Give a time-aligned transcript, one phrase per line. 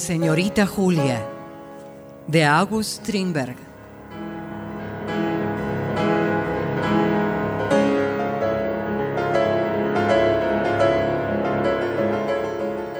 [0.00, 1.22] señorita Julia,
[2.26, 3.54] de August Strindberg.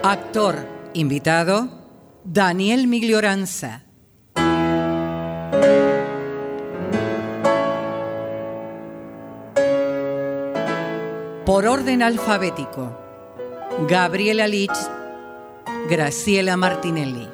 [0.03, 0.57] Actor
[0.93, 1.71] invitado,
[2.23, 3.85] Daniel Miglioranza.
[11.47, 12.95] Por orden alfabético,
[13.89, 15.00] Gabriela Lich
[15.91, 17.29] Graciela Martinelli.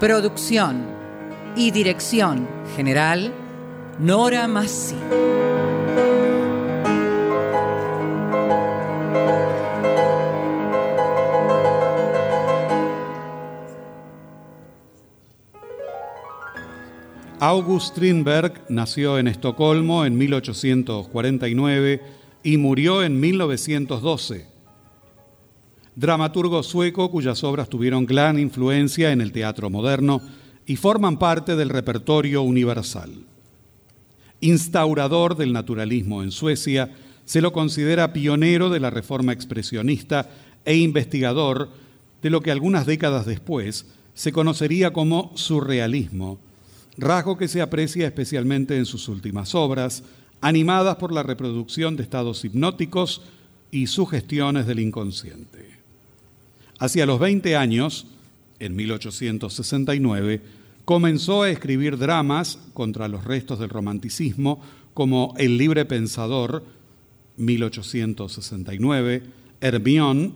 [0.00, 0.86] Producción
[1.56, 3.34] y dirección general,
[3.98, 4.96] Nora Massi.
[17.48, 22.02] August Strindberg nació en Estocolmo en 1849
[22.42, 24.46] y murió en 1912.
[25.96, 30.20] Dramaturgo sueco cuyas obras tuvieron gran influencia en el teatro moderno
[30.66, 33.14] y forman parte del repertorio universal.
[34.42, 36.90] Instaurador del naturalismo en Suecia,
[37.24, 40.28] se lo considera pionero de la reforma expresionista
[40.66, 41.70] e investigador
[42.20, 46.40] de lo que algunas décadas después se conocería como surrealismo
[46.98, 50.02] rasgo que se aprecia especialmente en sus últimas obras,
[50.40, 53.22] animadas por la reproducción de estados hipnóticos
[53.70, 55.68] y sugestiones del inconsciente.
[56.78, 58.06] Hacia los 20 años,
[58.58, 60.40] en 1869,
[60.84, 64.60] comenzó a escribir dramas contra los restos del romanticismo
[64.94, 66.64] como El libre pensador,
[67.36, 69.22] 1869,
[69.60, 70.34] Hermión,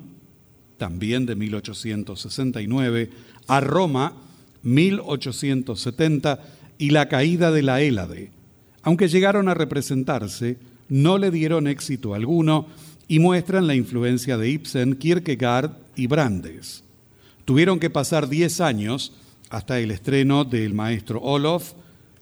[0.78, 3.10] también de 1869,
[3.48, 4.14] a Roma,
[4.62, 6.40] 1870
[6.78, 8.30] y La caída de la Hélade.
[8.82, 10.56] Aunque llegaron a representarse,
[10.88, 12.66] no le dieron éxito alguno
[13.08, 16.82] y muestran la influencia de Ibsen, Kierkegaard y Brandes.
[17.44, 19.12] Tuvieron que pasar 10 años
[19.50, 21.72] hasta el estreno del maestro Olof,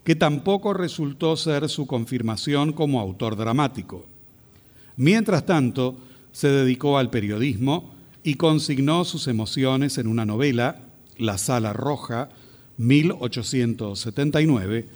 [0.04, 4.04] que tampoco resultó ser su confirmación como autor dramático.
[4.96, 5.96] Mientras tanto,
[6.32, 10.89] se dedicó al periodismo y consignó sus emociones en una novela
[11.20, 12.28] la Sala Roja,
[12.78, 14.88] 1879,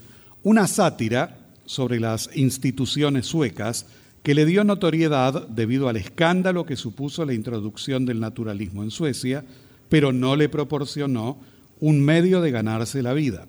[0.43, 3.87] una sátira sobre las instituciones suecas
[4.23, 9.44] que le dio notoriedad debido al escándalo que supuso la introducción del naturalismo en Suecia,
[9.88, 11.38] pero no le proporcionó
[11.81, 13.47] un medio de ganarse la vida.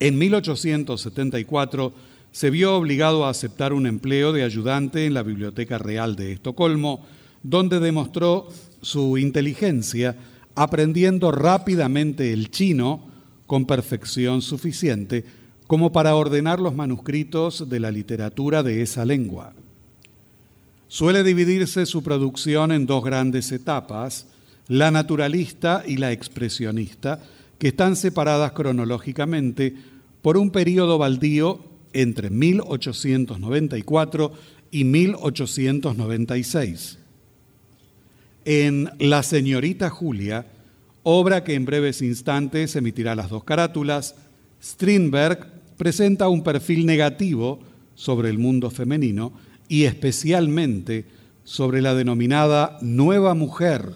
[0.00, 1.92] En 1874
[2.30, 7.06] se vio obligado a aceptar un empleo de ayudante en la Biblioteca Real de Estocolmo,
[7.42, 8.48] donde demostró
[8.82, 10.16] su inteligencia
[10.54, 13.10] aprendiendo rápidamente el chino
[13.46, 15.24] con perfección suficiente
[15.66, 19.52] como para ordenar los manuscritos de la literatura de esa lengua.
[20.88, 24.26] Suele dividirse su producción en dos grandes etapas,
[24.68, 27.22] la naturalista y la expresionista,
[27.58, 29.74] que están separadas cronológicamente
[30.20, 31.60] por un periodo baldío
[31.92, 34.32] entre 1894
[34.70, 36.98] y 1896.
[38.44, 40.46] En La señorita Julia,
[41.04, 44.16] obra que en breves instantes emitirá las dos carátulas,
[44.60, 45.46] Strindberg
[45.76, 47.60] presenta un perfil negativo
[47.94, 49.32] sobre el mundo femenino
[49.68, 51.04] y especialmente
[51.44, 53.94] sobre la denominada nueva mujer,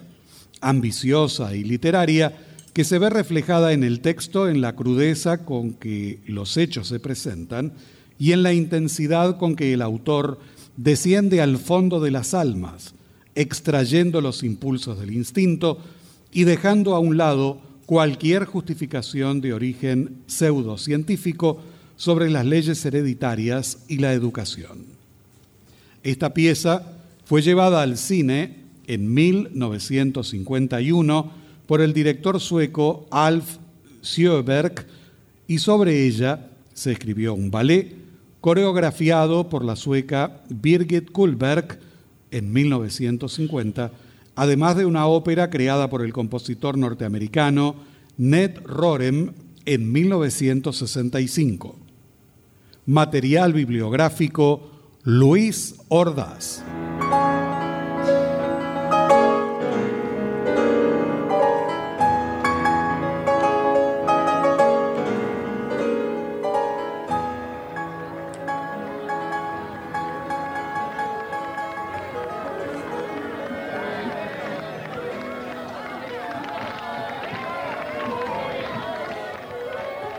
[0.61, 2.33] ambiciosa y literaria,
[2.73, 6.99] que se ve reflejada en el texto en la crudeza con que los hechos se
[6.99, 7.73] presentan
[8.17, 10.39] y en la intensidad con que el autor
[10.77, 12.93] desciende al fondo de las almas,
[13.37, 15.77] extrayendo los impulsos del instinto
[16.33, 21.59] y dejando a un lado cualquier justificación de origen pseudocientífico
[21.95, 24.85] sobre las leyes hereditarias y la educación.
[26.03, 26.81] Esta pieza
[27.25, 28.55] fue llevada al cine
[28.87, 31.31] en 1951
[31.67, 33.57] por el director sueco Alf
[34.01, 34.87] Sjöberg
[35.47, 37.93] y sobre ella se escribió un ballet
[38.41, 41.85] coreografiado por la sueca Birgit Kullberg
[42.31, 43.91] en 1950,
[44.35, 47.75] además de una ópera creada por el compositor norteamericano
[48.17, 49.33] Ned Rorem
[49.65, 51.75] en 1965.
[52.85, 54.71] Material bibliográfico
[55.03, 56.63] Luis Ordaz.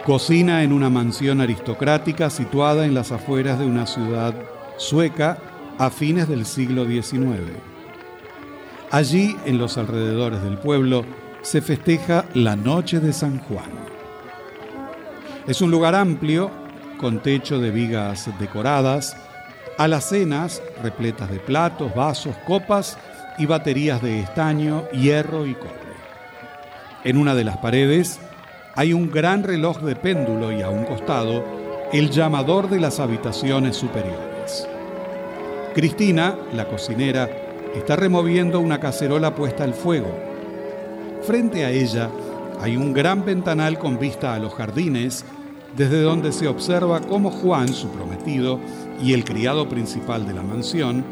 [0.09, 4.33] Cocina en una mansión aristocrática situada en las afueras de una ciudad
[4.79, 5.37] sueca
[5.77, 7.43] a fines del siglo XIX.
[8.91, 11.05] Allí, en los alrededores del pueblo,
[11.43, 13.69] se festeja la Noche de San Juan.
[15.47, 16.51] Es un lugar amplio,
[16.97, 19.15] con techo de vigas decoradas,
[19.77, 22.97] alacenas repletas de platos, vasos, copas
[23.37, 25.75] y baterías de estaño, hierro y cobre.
[27.05, 28.19] En una de las paredes
[28.79, 31.43] hay un gran reloj de péndulo y a un costado
[31.93, 34.69] el llamador de las habitaciones superiores.
[35.75, 37.29] Cristina, la cocinera,
[37.75, 40.15] está removiendo una cacerola puesta al fuego.
[41.23, 42.09] Frente a ella
[42.61, 45.25] hay un gran ventanal con vista a los jardines,
[45.77, 48.61] desde donde se observa cómo Juan, su prometido,
[49.03, 51.05] y el criado principal de la mansión,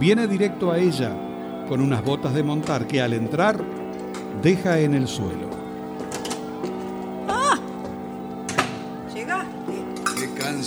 [0.00, 1.16] viene directo a ella
[1.68, 3.60] con unas botas de montar que al entrar
[4.42, 5.51] deja en el suelo.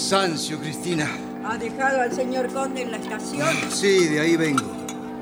[0.05, 1.09] Cansancio, Cristina.
[1.43, 3.47] ¿Ha dejado al señor conde en la estación?
[3.71, 4.61] Sí, de ahí vengo.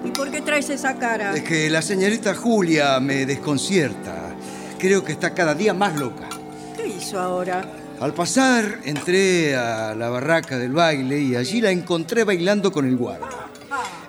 [0.03, 1.33] ¿Y por qué traes esa cara?
[1.33, 4.35] Es que la señorita Julia me desconcierta.
[4.77, 6.27] Creo que está cada día más loca.
[6.75, 7.63] ¿Qué hizo ahora?
[8.01, 12.97] Al pasar, entré a la barraca del baile y allí la encontré bailando con el
[12.97, 13.47] guarda.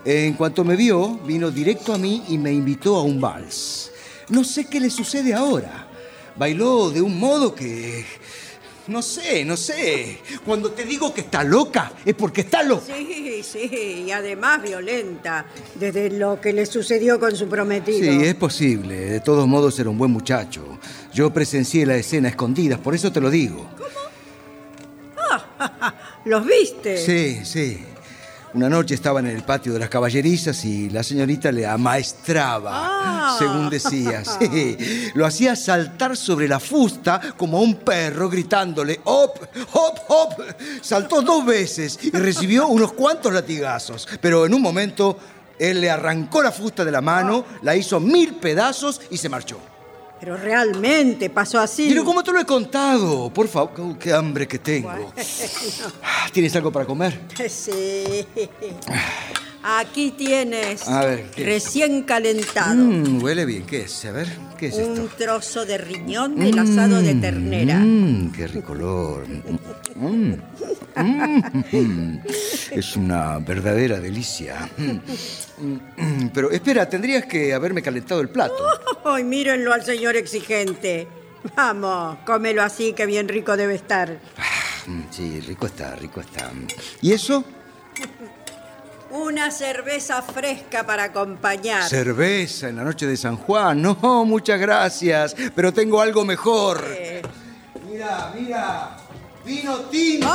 [0.04, 3.92] En cuanto me vio, vino directo a mí y me invitó a un vals.
[4.28, 5.86] No sé qué le sucede ahora.
[6.36, 8.04] Bailó de un modo que
[8.88, 10.18] no sé, no sé.
[10.44, 12.84] Cuando te digo que está loca, es porque está loca.
[12.86, 18.12] Sí, sí, y además violenta, desde lo que le sucedió con su prometido.
[18.12, 18.96] Sí, es posible.
[18.96, 20.78] De todos modos era un buen muchacho.
[21.12, 23.66] Yo presencié la escena escondida, por eso te lo digo.
[23.76, 23.88] ¿Cómo?
[25.16, 26.98] Ah, ¿Los viste?
[26.98, 27.84] Sí, sí.
[28.54, 33.36] Una noche estaban en el patio de las caballerizas y la señorita le amaestraba, ah.
[33.36, 34.22] según decía.
[35.14, 39.40] Lo hacía saltar sobre la fusta como un perro gritándole ¡Hop!
[39.72, 39.98] ¡Hop!
[40.06, 40.42] ¡Hop!
[40.80, 44.06] Saltó dos veces y recibió unos cuantos latigazos.
[44.20, 45.18] Pero en un momento
[45.58, 49.58] él le arrancó la fusta de la mano, la hizo mil pedazos y se marchó.
[50.24, 51.86] Pero realmente pasó así.
[51.86, 53.28] Pero ¿cómo te lo he contado?
[53.28, 54.88] Por favor, qué hambre que tengo.
[56.02, 57.20] Ah, ¿Tienes algo para comer?
[57.50, 58.26] Sí.
[59.66, 60.86] Aquí tienes.
[60.86, 62.74] A ver, Recién calentado.
[62.76, 63.64] Mm, huele bien.
[63.64, 64.04] ¿Qué es?
[64.04, 64.28] A ver,
[64.58, 67.78] ¿qué es Un trozo de riñón del asado de ternera.
[67.78, 69.26] Mmm, qué rico olor.
[69.96, 70.34] Mm.
[70.96, 72.18] Mm,
[72.72, 74.68] es una verdadera delicia.
[76.34, 78.66] Pero espera, tendrías que haberme calentado el plato.
[79.04, 81.08] Ay, mírenlo al señor exigente.
[81.56, 84.18] Vamos, cómelo así, que bien rico debe estar.
[84.86, 86.50] Mm, Sí, rico está, rico está.
[87.00, 87.42] ¿Y eso?
[89.14, 91.88] Una cerveza fresca para acompañar.
[91.88, 93.80] Cerveza en la noche de San Juan.
[93.80, 95.36] No, muchas gracias.
[95.54, 96.84] Pero tengo algo mejor.
[96.88, 97.22] Eh,
[97.88, 98.96] Mira, mira.
[99.44, 100.26] Vino tinto.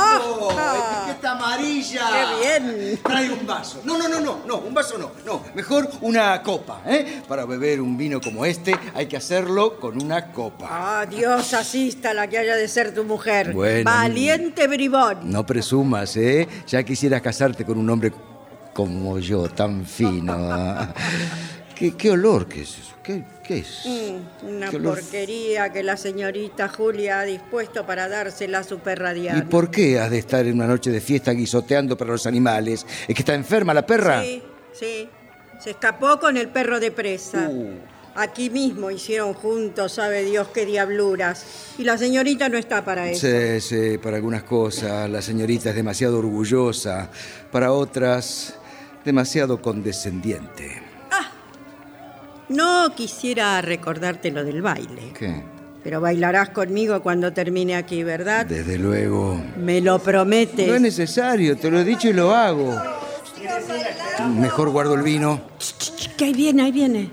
[0.50, 2.02] Etiqueta amarilla.
[2.10, 3.00] ¡Qué bien!
[3.02, 3.82] Trae un vaso.
[3.84, 5.10] No, no, no, no, no, un vaso no.
[5.26, 7.20] No, mejor una copa, ¿eh?
[7.28, 10.68] Para beber un vino como este hay que hacerlo con una copa.
[10.70, 13.52] Ah, Dios asista a la que haya de ser tu mujer.
[13.52, 13.84] Bueno.
[13.90, 15.18] Valiente bribón.
[15.30, 16.48] No presumas, ¿eh?
[16.68, 18.12] Ya quisieras casarte con un hombre
[18.86, 20.34] como yo, tan fino.
[21.74, 22.94] ¿Qué, qué olor que es eso?
[23.02, 23.86] ¿Qué, qué es?
[23.86, 29.16] Mm, una Qué porquería que la señorita Julia ha dispuesto para dársela a su perra
[29.16, 29.48] ¿Y Diana.
[29.48, 32.86] por qué has de estar en una noche de fiesta guisoteando para los animales?
[33.08, 34.22] ¿Es que está enferma la perra?
[34.22, 35.08] Sí, sí.
[35.58, 37.48] Se escapó con el perro de presa.
[37.50, 37.78] Uh.
[38.14, 41.46] Aquí mismo hicieron juntos, sabe Dios qué diabluras.
[41.78, 43.26] Y la señorita no está para eso.
[43.26, 47.08] Sí, sí, para algunas cosas la señorita es demasiado orgullosa,
[47.52, 48.59] para otras
[49.04, 50.90] demasiado condescendiente.
[52.50, 55.12] No quisiera recordarte lo del baile.
[55.16, 55.44] ¿Qué?
[55.84, 58.44] Pero bailarás conmigo cuando termine aquí, ¿verdad?
[58.44, 59.40] Desde luego.
[59.56, 60.66] Me lo prometes.
[60.66, 62.76] No es necesario, te lo he dicho y lo hago.
[64.36, 65.40] Mejor guardo el vino.
[66.16, 67.10] Que ahí viene, ahí viene.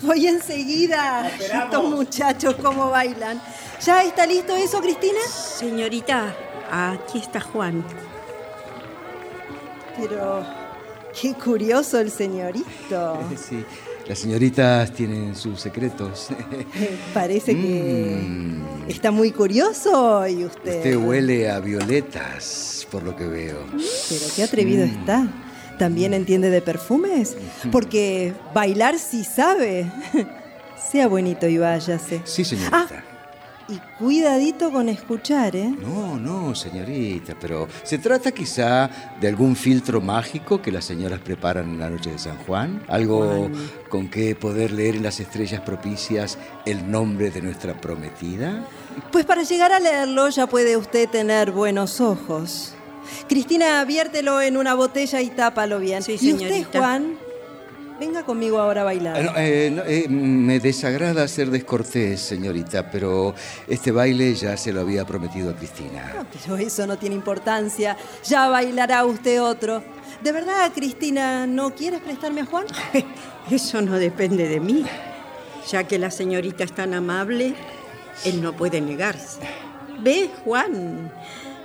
[0.00, 1.30] Voy enseguida.
[1.38, 3.42] Estos muchachos, cómo bailan.
[3.84, 5.20] ¿Ya está listo eso, Cristina?
[5.28, 6.34] Señorita,
[6.70, 7.84] aquí está Juan.
[9.98, 10.61] Pero
[11.20, 13.18] qué curioso el señorito.
[13.36, 13.64] Sí,
[14.06, 16.28] las señoritas tienen sus secretos.
[17.14, 18.20] Parece que
[18.88, 20.78] está muy curioso hoy usted.
[20.78, 23.58] Usted huele a violetas, por lo que veo.
[23.70, 25.28] Pero qué atrevido está.
[25.78, 27.36] ¿También entiende de perfumes?
[27.70, 29.90] Porque bailar sí sabe.
[30.90, 32.20] Sea bonito y váyase.
[32.24, 32.86] Sí, señorita.
[32.90, 33.11] Ah,
[33.68, 35.74] y cuidadito con escuchar, ¿eh?
[35.80, 38.90] No, no, señorita, pero se trata quizá
[39.20, 42.82] de algún filtro mágico que las señoras preparan en la noche de San Juan.
[42.88, 43.50] Algo
[43.88, 48.64] con que poder leer en las estrellas propicias el nombre de nuestra prometida.
[49.10, 52.74] Pues para llegar a leerlo ya puede usted tener buenos ojos.
[53.28, 56.02] Cristina, viértelo en una botella y tápalo bien.
[56.02, 56.78] Sí, y usted, señorita.
[56.78, 57.18] Juan,
[58.02, 59.16] venga conmigo ahora a bailar.
[59.16, 63.32] Eh, no, eh, no, eh, me desagrada ser descortés, señorita, pero
[63.68, 66.26] este baile ya se lo había prometido a Cristina.
[66.32, 67.96] Pero eso no tiene importancia.
[68.24, 69.84] Ya bailará usted otro.
[70.20, 72.66] ¿De verdad, Cristina, no quieres prestarme a Juan?
[73.50, 74.84] Eso no depende de mí.
[75.70, 77.54] Ya que la señorita es tan amable,
[78.24, 79.40] él no puede negarse.
[80.00, 81.12] Ve, Juan,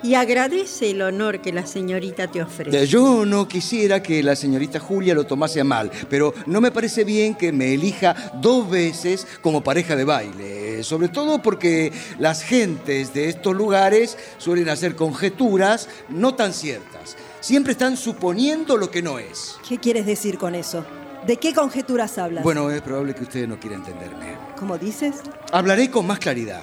[0.03, 2.87] y agradece el honor que la señorita te ofrece.
[2.87, 7.03] Yo no quisiera que la señorita Julia lo tomase a mal, pero no me parece
[7.03, 13.13] bien que me elija dos veces como pareja de baile, sobre todo porque las gentes
[13.13, 17.15] de estos lugares suelen hacer conjeturas no tan ciertas.
[17.39, 19.57] Siempre están suponiendo lo que no es.
[19.67, 20.85] ¿Qué quieres decir con eso?
[21.25, 22.43] ¿De qué conjeturas hablas?
[22.43, 24.37] Bueno, es probable que usted no quiera entenderme.
[24.57, 25.15] ¿Cómo dices?
[25.51, 26.61] Hablaré con más claridad.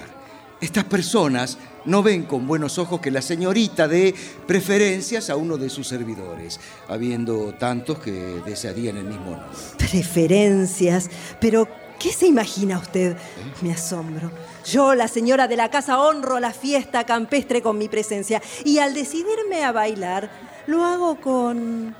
[0.61, 4.15] Estas personas no ven con buenos ojos que la señorita dé
[4.47, 9.49] preferencias a uno de sus servidores, habiendo tantos que desearían el mismo honor.
[9.77, 11.09] Preferencias.
[11.41, 11.67] Pero,
[11.99, 13.17] ¿qué se imagina usted?
[13.61, 14.31] Me asombro.
[14.65, 18.41] Yo, la señora de la casa, honro la fiesta campestre con mi presencia.
[18.63, 20.31] Y al decidirme a bailar,
[20.67, 21.95] lo hago con.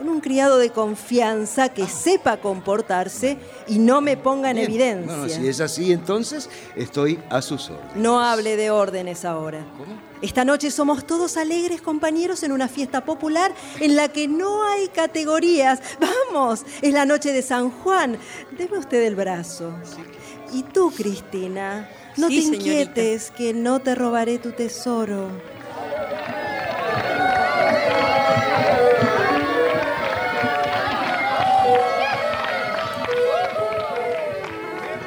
[0.00, 3.36] Con un criado de confianza que sepa comportarse
[3.68, 4.70] y no me ponga en Bien.
[4.70, 5.14] evidencia.
[5.18, 7.96] Bueno, si es así, entonces estoy a sus órdenes.
[7.96, 9.62] No hable de órdenes ahora.
[10.22, 14.88] Esta noche somos todos alegres compañeros en una fiesta popular en la que no hay
[14.88, 15.80] categorías.
[16.32, 18.16] Vamos, es la noche de San Juan.
[18.56, 19.70] Deme usted el brazo.
[20.54, 22.70] Y tú, Cristina, no Sí, te señorita.
[22.70, 25.28] inquietes que no te robaré tu tesoro.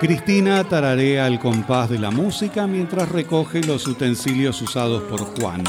[0.03, 5.63] Cristina tararea al compás de la música mientras recoge los utensilios usados por Juan.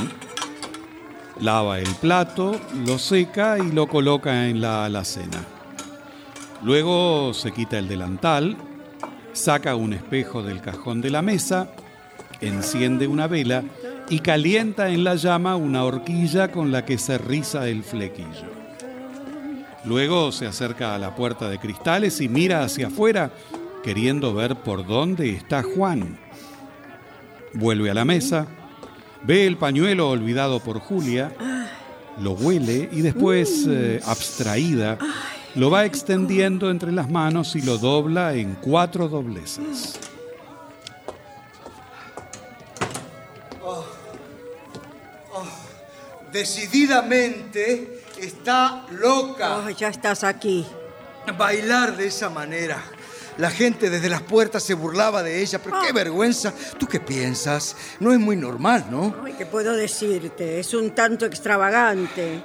[1.39, 5.45] Lava el plato, lo seca y lo coloca en la alacena.
[6.65, 8.57] Luego se quita el delantal,
[9.33, 11.69] saca un espejo del cajón de la mesa,
[12.41, 13.63] enciende una vela
[14.09, 18.51] y calienta en la llama una horquilla con la que se riza el flequillo.
[19.85, 23.31] Luego se acerca a la puerta de cristales y mira hacia afuera,
[23.85, 26.19] queriendo ver por dónde está Juan.
[27.53, 28.49] Vuelve a la mesa,
[29.27, 31.33] Ve el pañuelo olvidado por Julia,
[32.21, 34.99] lo huele y después, eh, abstraída,
[35.55, 39.99] lo va extendiendo entre las manos y lo dobla en cuatro dobleces.
[46.31, 49.57] Decididamente está loca.
[49.57, 50.67] Oh, ya estás aquí.
[51.39, 52.83] Bailar de esa manera.
[53.37, 56.53] La gente desde las puertas se burlaba de ella, pero qué vergüenza.
[56.79, 57.77] ¿Tú qué piensas?
[57.99, 59.15] No es muy normal, ¿no?
[59.25, 60.61] Ay, ¿qué puedo decirte?
[60.61, 62.43] Es un tanto extravagante.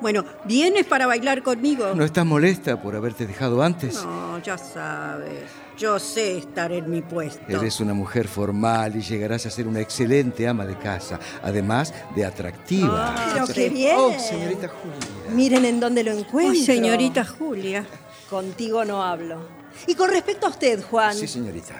[0.00, 1.94] Bueno, ¿vienes para bailar conmigo?
[1.94, 4.02] ¿No estás molesta por haberte dejado antes?
[4.02, 5.44] No, ya sabes.
[5.78, 7.40] Yo sé estar en mi puesto.
[7.48, 12.24] Eres una mujer formal y llegarás a ser una excelente ama de casa, además de
[12.24, 13.14] atractiva.
[13.32, 13.96] Pero qué bien.
[13.96, 15.34] Oh, señorita Julia.
[15.34, 16.52] Miren en dónde lo encuentro.
[16.52, 17.86] Uy, señorita Julia.
[18.28, 19.59] Contigo no hablo.
[19.86, 21.74] Y con respecto a usted, Juan, Sí, señorita.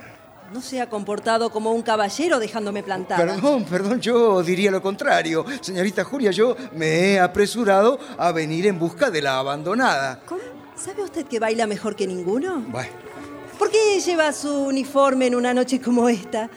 [0.52, 3.24] no se ha comportado como un caballero dejándome plantada.
[3.24, 5.44] Perdón, perdón, yo diría lo contrario.
[5.60, 10.20] Señorita Julia, yo me he apresurado a venir en busca de la abandonada.
[10.26, 10.40] ¿Cómo?
[10.76, 12.64] ¿Sabe usted que baila mejor que ninguno?
[12.68, 12.90] Bueno,
[13.60, 16.48] ¿Por qué lleva su uniforme en una noche como esta?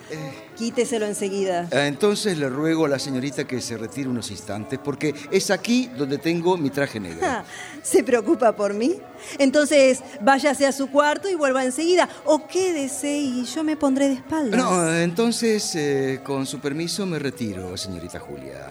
[0.55, 1.67] Quíteselo enseguida.
[1.69, 5.89] eh, entonces le ruego a la señorita que se retire unos instantes, porque es aquí
[5.97, 7.19] donde tengo mi traje negro.
[7.21, 7.43] Ah,
[7.81, 9.01] ¿Se preocupa por mí?
[9.37, 12.07] Entonces váyase a su cuarto y vuelva enseguida.
[12.23, 14.57] O quédese y yo me pondré de espaldas.
[14.57, 18.67] No, entonces, eh, con su permiso, me retiro, señorita Julia.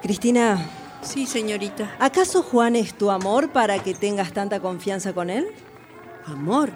[0.00, 0.58] Cristina,
[1.02, 1.94] Sí, señorita.
[1.98, 5.46] ¿acaso Juan es tu amor para que tengas tanta confianza con él?
[6.24, 6.70] Amor.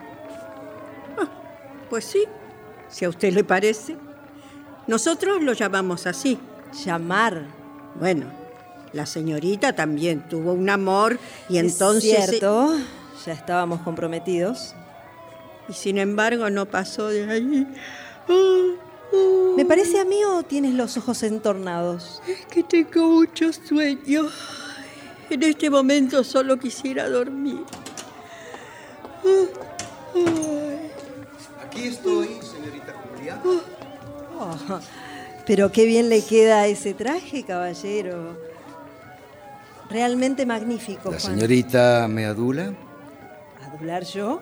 [1.90, 2.25] Pues sí,
[2.88, 3.97] si a usted le parece.
[4.87, 6.38] Nosotros lo llamamos así.
[6.85, 7.47] Llamar.
[7.97, 8.26] Bueno,
[8.92, 11.18] la señorita también tuvo un amor
[11.49, 12.26] y Es entonces...
[12.28, 12.76] cierto,
[13.26, 14.75] ya estábamos comprometidos.
[15.68, 17.66] Y sin embargo no pasó de ahí.
[18.28, 18.76] Ah,
[19.12, 22.23] ah, ¿Me parece a mí o tienes los ojos entornados?
[22.28, 24.28] es que tengo mucho sueño.
[25.28, 27.64] En este momento solo quisiera dormir.
[31.71, 33.41] Aquí estoy, señorita Julia.
[33.45, 34.80] Oh,
[35.47, 38.37] pero qué bien le queda ese traje, caballero.
[39.89, 41.35] Realmente magnífico, La Juan.
[41.37, 42.75] señorita me adula.
[43.65, 44.41] ¿Adular yo?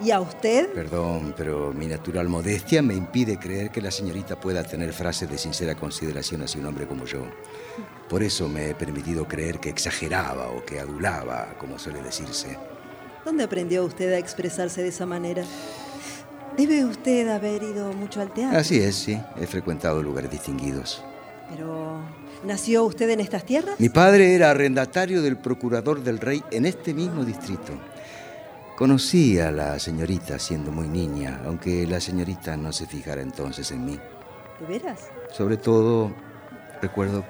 [0.00, 0.70] ¿Y a usted?
[0.72, 5.36] Perdón, pero mi natural modestia me impide creer que la señorita pueda tener frases de
[5.36, 7.26] sincera consideración hacia un hombre como yo.
[8.08, 12.56] Por eso me he permitido creer que exageraba o que adulaba, como suele decirse.
[13.26, 15.44] ¿Dónde aprendió usted a expresarse de esa manera?
[16.56, 18.58] Debe usted haber ido mucho al teatro.
[18.58, 19.20] Así es, sí.
[19.36, 21.02] He frecuentado lugares distinguidos.
[21.50, 22.00] Pero,
[22.44, 23.80] ¿nació usted en estas tierras?
[23.80, 27.72] Mi padre era arrendatario del procurador del rey en este mismo distrito.
[28.76, 33.84] Conocí a la señorita siendo muy niña, aunque la señorita no se fijara entonces en
[33.84, 33.98] mí.
[34.60, 35.08] ¿De veras?
[35.30, 36.12] Sobre todo,
[36.80, 37.24] recuerdo...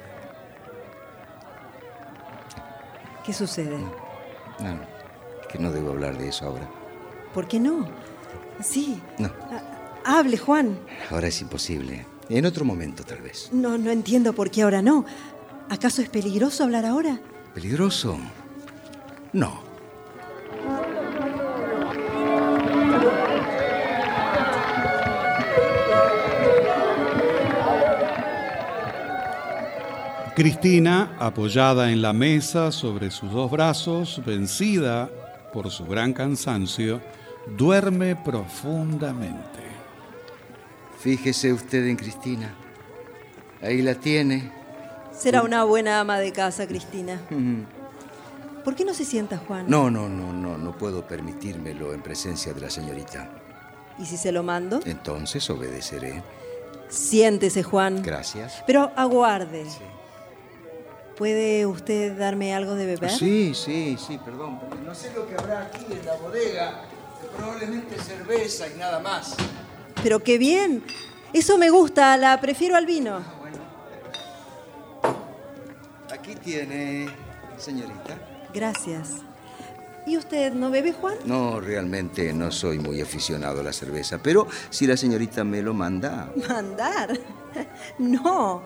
[3.25, 3.79] ¿Qué sucede?
[3.79, 4.81] No,
[5.49, 6.69] que no debo hablar de eso ahora.
[7.33, 7.89] ¿Por qué no?
[8.63, 9.01] Sí.
[9.19, 10.79] No, Ha- Hable, Juan.
[11.11, 12.07] ahora es imposible.
[12.29, 13.51] En otro momento, tal vez.
[13.53, 15.05] No, no entiendo por qué ahora no.
[15.69, 17.21] ¿Acaso es peligroso hablar ahora?
[17.55, 18.19] ¿Peligroso?
[19.33, 19.61] No.
[30.35, 35.11] Cristina, apoyada en la mesa sobre sus dos brazos, vencida
[35.53, 37.03] por su gran cansancio,
[37.47, 39.61] duerme profundamente.
[40.99, 42.55] Fíjese usted en Cristina.
[43.61, 44.51] Ahí la tiene.
[45.13, 47.21] Será una buena ama de casa, Cristina.
[48.65, 49.67] ¿Por qué no se sienta, Juan?
[49.69, 53.31] No, no, no, no, no puedo permitírmelo en presencia de la señorita.
[53.99, 54.81] ¿Y si se lo mando?
[54.85, 56.23] Entonces obedeceré.
[56.89, 58.03] Siéntese, Juan.
[58.03, 58.63] Gracias.
[58.67, 59.67] Pero aguarde.
[61.17, 63.11] ¿Puede usted darme algo de beber?
[63.11, 64.61] Sí, sí, sí, perdón.
[64.69, 66.83] pero No sé lo que habrá aquí en la bodega.
[67.37, 69.37] Probablemente cerveza y nada más.
[70.03, 70.83] Pero qué bien.
[71.33, 73.23] Eso me gusta, la prefiero al vino.
[76.11, 77.09] Aquí tiene,
[77.57, 78.19] señorita.
[78.53, 79.23] Gracias.
[80.05, 81.15] ¿Y usted no bebe, Juan?
[81.25, 85.75] No, realmente no soy muy aficionado a la cerveza, pero si la señorita me lo
[85.75, 86.33] manda.
[86.49, 87.19] Mandar.
[87.99, 88.63] No.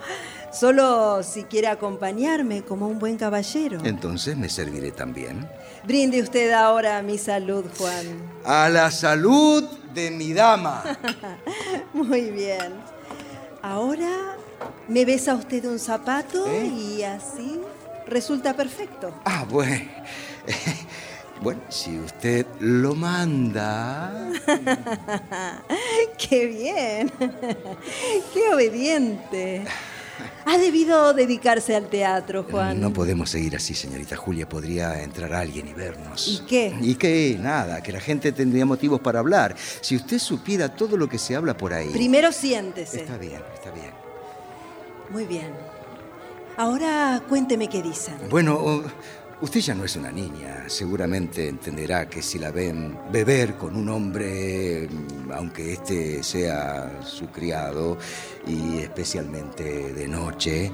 [0.53, 3.81] Solo si quiere acompañarme como un buen caballero.
[3.85, 5.47] Entonces me serviré también.
[5.87, 8.21] Brinde usted ahora a mi salud, Juan.
[8.45, 9.63] A la salud
[9.95, 10.83] de mi dama.
[11.93, 12.75] Muy bien.
[13.63, 14.37] Ahora
[14.89, 16.67] me besa usted un zapato ¿Eh?
[16.67, 17.61] y así
[18.07, 19.15] resulta perfecto.
[19.25, 19.85] Ah, bueno.
[21.39, 24.31] Bueno, si usted lo manda.
[26.19, 27.13] ¡Qué bien!
[28.33, 29.67] ¡Qué obediente!
[30.45, 32.81] Ha debido dedicarse al teatro, Juan.
[32.81, 34.49] No podemos seguir así, señorita Julia.
[34.49, 36.29] Podría entrar alguien y vernos.
[36.29, 36.77] ¿Y qué?
[36.81, 37.37] ¿Y qué?
[37.41, 39.57] Nada, que la gente tendría motivos para hablar.
[39.81, 41.89] Si usted supiera todo lo que se habla por ahí.
[41.93, 43.01] Primero siéntese.
[43.01, 43.91] Está bien, está bien.
[45.11, 45.53] Muy bien.
[46.57, 48.17] Ahora cuénteme qué dicen.
[48.31, 48.83] Bueno, oh,
[49.41, 50.65] usted ya no es una niña.
[50.69, 57.27] Seguramente entenderá que si la ven beber con un hombre, mm, aunque este sea su
[57.29, 57.99] criado,
[58.47, 60.71] y especialmente de noche,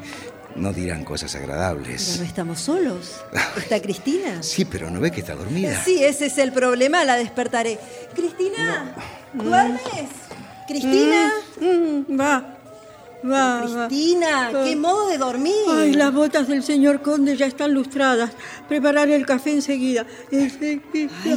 [0.56, 2.18] no dirán cosas Pero agradables.
[2.18, 3.20] no estamos solos.
[3.56, 4.42] ¿Está Cristina?
[4.42, 5.82] Sí, pero ¿no ve que está dormida?
[5.82, 7.78] Sí, ese es el problema, la despertaré.
[8.14, 8.94] Cristina,
[9.32, 9.80] ¿duermes?
[10.68, 12.56] Cristina, Mm, va,
[13.24, 13.86] va.
[13.86, 15.54] Cristina, qué modo de dormir.
[15.68, 18.30] Ay, las botas del señor conde ya están lustradas.
[18.68, 20.06] Prepararé el café enseguida.
[20.30, 20.80] Ay,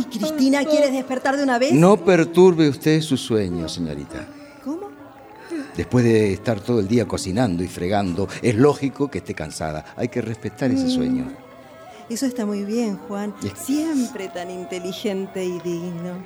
[0.10, 1.74] Cristina, ¿quieres despertar de una vez?
[1.74, 4.28] No perturbe usted su sueño, señorita.
[4.64, 4.90] ¿Cómo?
[5.76, 9.86] Después de estar todo el día cocinando y fregando, es lógico que esté cansada.
[9.96, 11.32] Hay que respetar ese sueño.
[12.10, 13.34] Eso está muy bien, Juan.
[13.56, 16.24] Siempre tan inteligente y digno.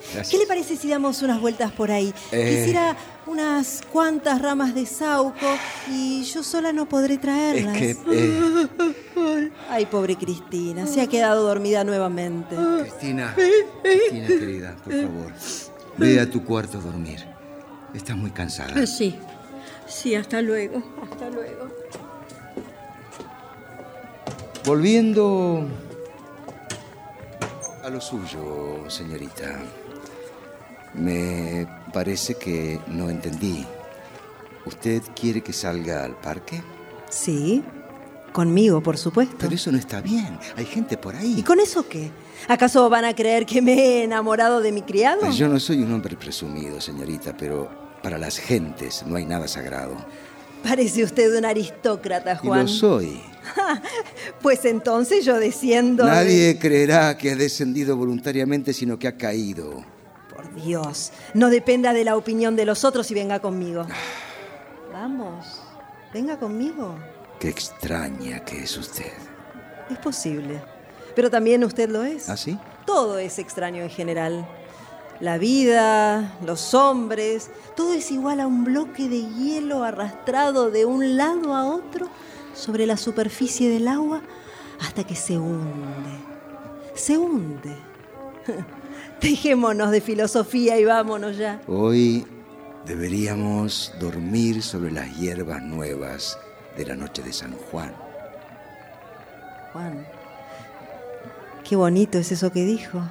[0.00, 0.30] Gracias.
[0.30, 2.12] ¿Qué le parece si damos unas vueltas por ahí?
[2.32, 2.56] Eh.
[2.60, 5.46] Quisiera unas cuantas ramas de sauco
[5.90, 7.76] y yo sola no podré Es traerlas.
[7.76, 7.96] que...
[8.12, 12.56] eh, Ay, pobre Cristina, se ha quedado dormida nuevamente.
[12.80, 13.34] Cristina,
[13.82, 15.32] Cristina querida, por favor,
[15.98, 17.24] ve a tu cuarto a dormir.
[17.94, 18.86] Estás muy cansada.
[18.86, 19.16] Sí,
[19.86, 21.68] sí, hasta luego, hasta luego.
[24.64, 25.66] Volviendo
[27.82, 29.60] a lo suyo, señorita.
[30.94, 33.64] Me parece que no entendí.
[34.66, 36.62] ¿Usted quiere que salga al parque?
[37.10, 37.62] Sí,
[38.32, 39.36] conmigo, por supuesto.
[39.38, 40.38] Pero eso no está bien.
[40.56, 41.42] Hay gente por ¿Y ahí.
[41.42, 42.10] con eso qué?
[42.48, 45.20] ¿Acaso van a creer que me he enamorado de mi criado?
[45.20, 47.68] Pues Yo no soy un hombre presumido, señorita, pero
[48.02, 49.96] para las gentes no hay nada sagrado.
[50.62, 52.60] Parece usted un aristócrata, Y Juan.
[52.62, 53.20] lo soy.
[54.42, 56.04] Pues entonces yo desciendo.
[56.04, 59.82] de- Nadie creerá que ha descendido voluntariamente, sino que ha caído.
[60.58, 63.86] Dios, no dependa de la opinión de los otros y venga conmigo.
[64.92, 65.60] Vamos,
[66.12, 66.96] venga conmigo.
[67.38, 69.12] Qué extraña que es usted.
[69.90, 70.60] Es posible.
[71.14, 72.28] Pero también usted lo es.
[72.28, 72.58] ¿Ah, sí?
[72.84, 74.46] Todo es extraño en general.
[75.20, 81.16] La vida, los hombres, todo es igual a un bloque de hielo arrastrado de un
[81.16, 82.08] lado a otro
[82.54, 84.22] sobre la superficie del agua
[84.80, 86.18] hasta que se hunde.
[86.94, 87.76] Se hunde.
[89.20, 91.60] Dejémonos de filosofía y vámonos ya.
[91.66, 92.26] Hoy
[92.86, 96.38] deberíamos dormir sobre las hierbas nuevas
[96.76, 97.92] de la noche de San Juan.
[99.72, 100.06] Juan,
[101.64, 103.02] qué bonito es eso que dijo.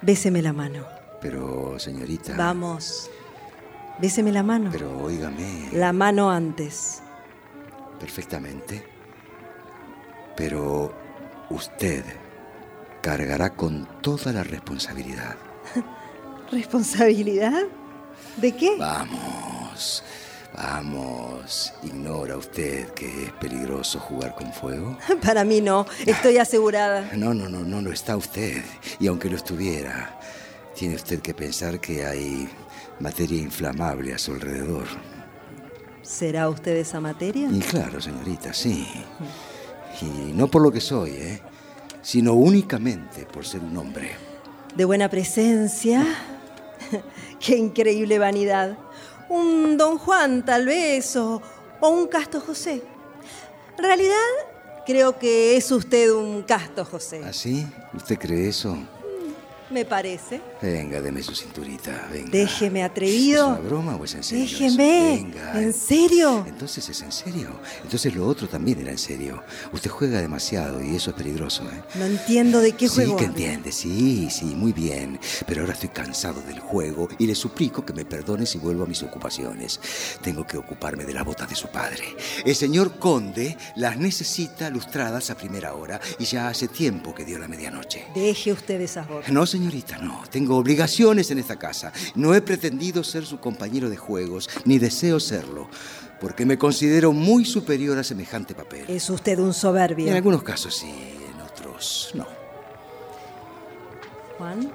[0.00, 0.86] Béseme la mano.
[1.20, 2.34] Pero, señorita.
[2.36, 3.10] Vamos.
[4.00, 4.70] Béseme la mano.
[4.72, 5.68] Pero óigame.
[5.72, 7.02] La mano antes.
[7.98, 8.84] Perfectamente.
[10.36, 10.94] Pero
[11.50, 12.04] usted
[13.00, 15.36] cargará con toda la responsabilidad.
[16.50, 17.64] ¿Responsabilidad?
[18.36, 18.76] ¿De qué?
[18.78, 20.02] Vamos,
[20.56, 21.72] vamos.
[21.82, 24.96] ¿Ignora usted que es peligroso jugar con fuego?
[25.22, 27.10] Para mí no, estoy asegurada.
[27.14, 28.62] No, no, no, no lo está usted.
[28.98, 30.18] Y aunque lo estuviera,
[30.74, 32.48] tiene usted que pensar que hay
[33.00, 34.86] materia inflamable a su alrededor.
[36.02, 37.48] ¿Será usted esa materia?
[37.52, 38.86] Y claro, señorita, sí.
[40.00, 41.42] Y no por lo que soy, ¿eh?
[42.02, 44.12] Sino únicamente por ser un hombre.
[44.74, 46.06] De buena presencia.
[47.40, 48.78] Qué increíble vanidad.
[49.28, 51.42] Un don Juan, tal vez, o,
[51.80, 52.82] o un casto José.
[53.76, 54.14] En realidad,
[54.86, 57.22] creo que es usted un casto José.
[57.24, 57.66] ¿Así?
[57.92, 58.76] ¿Usted cree eso?
[59.70, 60.40] Me parece.
[60.62, 62.30] Venga, deme su cinturita, venga.
[62.30, 63.48] Déjeme ¿Es atrevido.
[63.48, 64.44] una broma o es en serio?
[64.44, 65.14] Déjeme.
[65.14, 65.24] eso?
[65.24, 65.62] Venga.
[65.62, 66.44] ¿En serio?
[66.48, 67.50] Entonces es en serio.
[67.84, 69.42] Entonces lo otro también era en serio.
[69.72, 71.82] Usted juega demasiado y eso es peligroso, ¿eh?
[71.96, 73.16] No entiendo de qué sí juego.
[73.16, 73.36] que habla.
[73.36, 75.20] entiende, sí, sí, muy bien.
[75.46, 78.86] Pero ahora estoy cansado del juego y le suplico que me perdone si vuelvo a
[78.86, 79.80] mis ocupaciones.
[80.22, 82.04] Tengo que ocuparme de las botas de su padre.
[82.44, 87.38] El señor conde las necesita lustradas a primera hora y ya hace tiempo que dio
[87.38, 88.06] la medianoche.
[88.14, 89.30] Deje usted esas botas.
[89.30, 90.22] No, señorita, no.
[90.30, 91.92] Tengo obligaciones en esta casa.
[92.14, 95.68] No he pretendido ser su compañero de juegos, ni deseo serlo,
[96.20, 98.84] porque me considero muy superior a semejante papel.
[98.88, 100.06] Es usted un soberbio.
[100.06, 102.26] En algunos casos sí, en otros no.
[104.38, 104.70] Juan.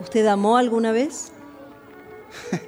[0.00, 1.32] ¿Usted amó alguna vez?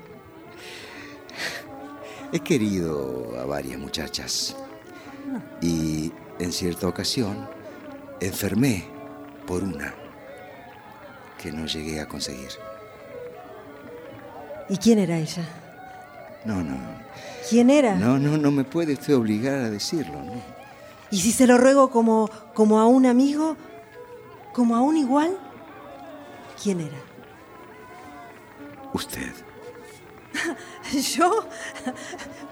[2.32, 4.56] He querido a varias muchachas
[5.60, 7.48] y en cierta ocasión
[8.20, 8.95] enfermé
[9.46, 9.94] por una
[11.40, 12.50] que no llegué a conseguir.
[14.68, 15.44] ¿Y quién era ella?
[16.44, 16.76] No, no.
[17.48, 17.94] ¿Quién era?
[17.94, 20.32] No, no, no me puede usted obligar a decirlo, ¿no?
[21.10, 23.56] ¿Y si se lo ruego como, como a un amigo?
[24.52, 25.36] ¿Como a un igual?
[26.60, 26.98] ¿Quién era?
[28.92, 29.32] Usted.
[31.14, 31.46] ¿Yo?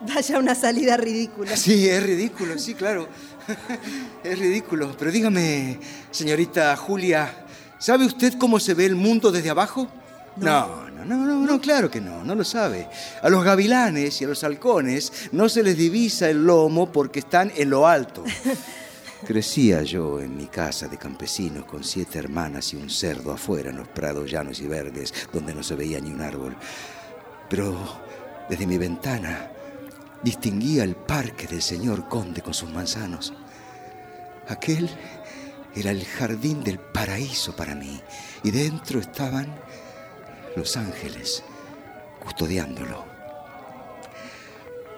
[0.02, 1.56] Vaya una salida ridícula.
[1.56, 3.08] Sí, es ridículo, sí, claro.
[4.24, 4.94] Es ridículo.
[4.98, 5.78] Pero dígame,
[6.10, 7.46] señorita Julia,
[7.78, 9.88] ¿sabe usted cómo se ve el mundo desde abajo?
[10.36, 12.88] No, no, no, no, no, claro que no, no lo sabe.
[13.22, 17.52] A los gavilanes y a los halcones no se les divisa el lomo porque están
[17.54, 18.24] en lo alto.
[19.26, 23.76] Crecía yo en mi casa de campesinos con siete hermanas y un cerdo afuera en
[23.76, 26.56] los prados llanos y verdes donde no se veía ni un árbol.
[27.48, 27.74] Pero
[28.50, 29.50] desde mi ventana
[30.24, 33.34] distinguía el parque del señor conde con sus manzanos.
[34.48, 34.88] Aquel
[35.74, 38.00] era el jardín del paraíso para mí
[38.42, 39.54] y dentro estaban
[40.56, 41.44] los ángeles
[42.22, 43.04] custodiándolo.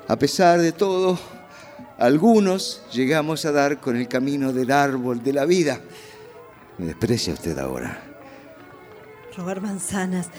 [0.08, 1.18] A pesar de todo,
[1.98, 5.80] algunos llegamos a dar con el camino del árbol de la vida.
[6.78, 8.00] Me desprecia usted ahora.
[9.36, 10.30] Robar manzanas.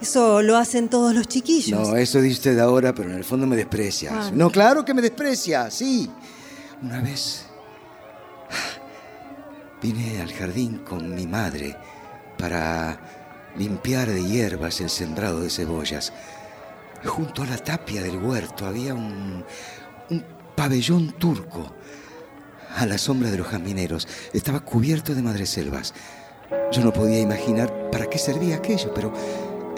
[0.00, 1.78] Eso lo hacen todos los chiquillos.
[1.78, 4.12] No, eso dice usted ahora, pero en el fondo me desprecia.
[4.14, 4.30] Ah.
[4.32, 6.08] No, claro que me desprecia, sí.
[6.82, 7.46] Una vez
[9.82, 11.76] vine al jardín con mi madre
[12.38, 13.00] para
[13.56, 16.12] limpiar de hierbas el sembrado de cebollas.
[17.04, 19.44] Junto a la tapia del huerto había un,
[20.10, 21.72] un pabellón turco
[22.76, 24.06] a la sombra de los jamineros.
[24.32, 25.94] Estaba cubierto de madreselvas.
[26.72, 29.12] Yo no podía imaginar para qué servía aquello, pero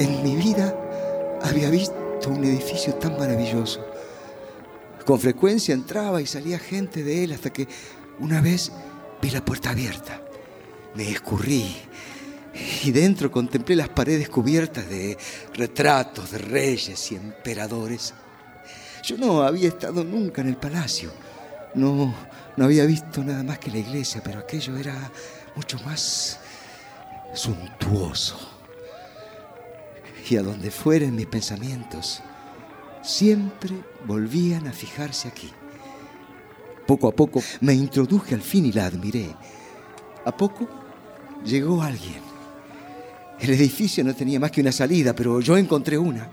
[0.00, 0.74] en mi vida
[1.42, 1.94] había visto
[2.28, 3.86] un edificio tan maravilloso.
[5.04, 7.68] Con frecuencia entraba y salía gente de él hasta que
[8.18, 8.72] una vez
[9.20, 10.22] vi la puerta abierta.
[10.94, 11.76] Me escurrí
[12.82, 15.18] y dentro contemplé las paredes cubiertas de
[15.54, 18.14] retratos de reyes y emperadores.
[19.04, 21.12] Yo no había estado nunca en el palacio.
[21.74, 22.14] No,
[22.56, 25.10] no había visto nada más que la iglesia, pero aquello era
[25.54, 26.38] mucho más
[27.34, 28.59] suntuoso.
[30.38, 32.22] Donde fueren mis pensamientos,
[33.02, 33.74] siempre
[34.06, 35.50] volvían a fijarse aquí.
[36.86, 39.34] Poco a poco me introduje al fin y la admiré.
[40.24, 40.68] A poco
[41.44, 42.20] llegó alguien.
[43.40, 46.30] El edificio no tenía más que una salida, pero yo encontré una.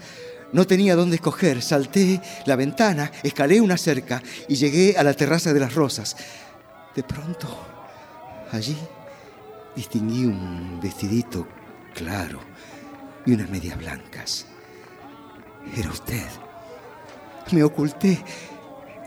[0.53, 1.63] No tenía dónde escoger.
[1.63, 6.15] Salté la ventana, escalé una cerca y llegué a la terraza de las rosas.
[6.95, 7.47] De pronto,
[8.51, 8.77] allí
[9.75, 11.47] distinguí un vestidito
[11.95, 12.56] claro
[13.27, 14.45] y unas medias blancas.
[15.77, 16.25] Era usted.
[17.51, 18.23] Me oculté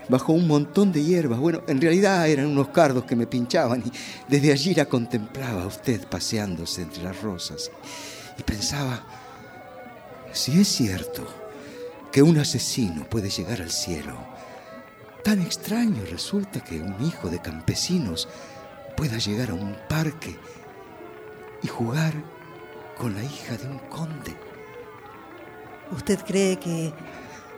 [0.07, 1.39] bajo un montón de hierbas.
[1.39, 3.91] Bueno, en realidad eran unos cardos que me pinchaban y
[4.27, 7.71] desde allí la contemplaba usted paseándose entre las rosas.
[8.37, 9.03] Y pensaba,
[10.31, 11.25] si es cierto
[12.11, 14.15] que un asesino puede llegar al cielo,
[15.23, 18.27] tan extraño resulta que un hijo de campesinos
[18.95, 20.37] pueda llegar a un parque
[21.63, 22.13] y jugar
[23.01, 24.35] con la hija de un conde.
[25.91, 26.93] ¿Usted cree que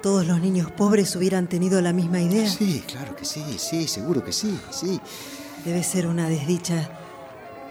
[0.01, 2.49] todos los niños pobres hubieran tenido la misma idea?
[2.49, 5.01] Sí, claro que sí, sí, seguro que sí, sí.
[5.65, 6.89] Debe ser una desdicha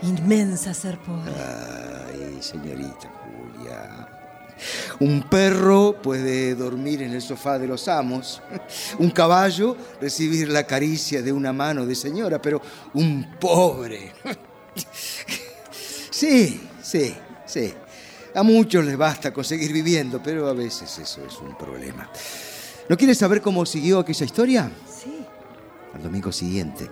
[0.02, 1.32] inmensa ser pobre.
[1.32, 4.08] Ay, señorita Julia.
[5.00, 8.42] Un perro puede dormir en el sofá de los amos,
[8.98, 12.60] un caballo recibir la caricia de una mano de señora, pero
[12.92, 14.12] un pobre.
[16.10, 17.16] Sí, sí,
[17.52, 17.74] sí.
[18.34, 22.10] A muchos les basta conseguir viviendo, pero a veces eso es un problema.
[22.88, 24.70] ¿No quieres saber cómo siguió aquella historia?
[24.86, 25.24] Sí.
[25.94, 26.88] Al domingo siguiente,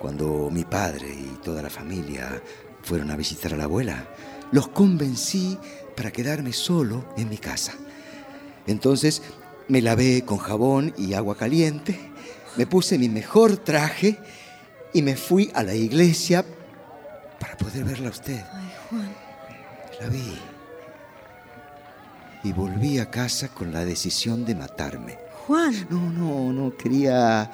[0.00, 2.42] cuando mi padre y toda la familia
[2.82, 4.08] fueron a visitar a la abuela,
[4.50, 5.56] los convencí
[5.96, 7.74] para quedarme solo en mi casa.
[8.66, 9.22] Entonces
[9.68, 11.98] me lavé con jabón y agua caliente,
[12.56, 14.18] me puse mi mejor traje
[14.92, 16.44] y me fui a la iglesia
[17.38, 18.44] para poder verla a usted.
[18.52, 18.71] Ay.
[20.02, 20.36] La vi.
[22.42, 25.16] Y volví a casa con la decisión de matarme.
[25.46, 25.86] Juan.
[25.90, 27.48] No, no, no, quería.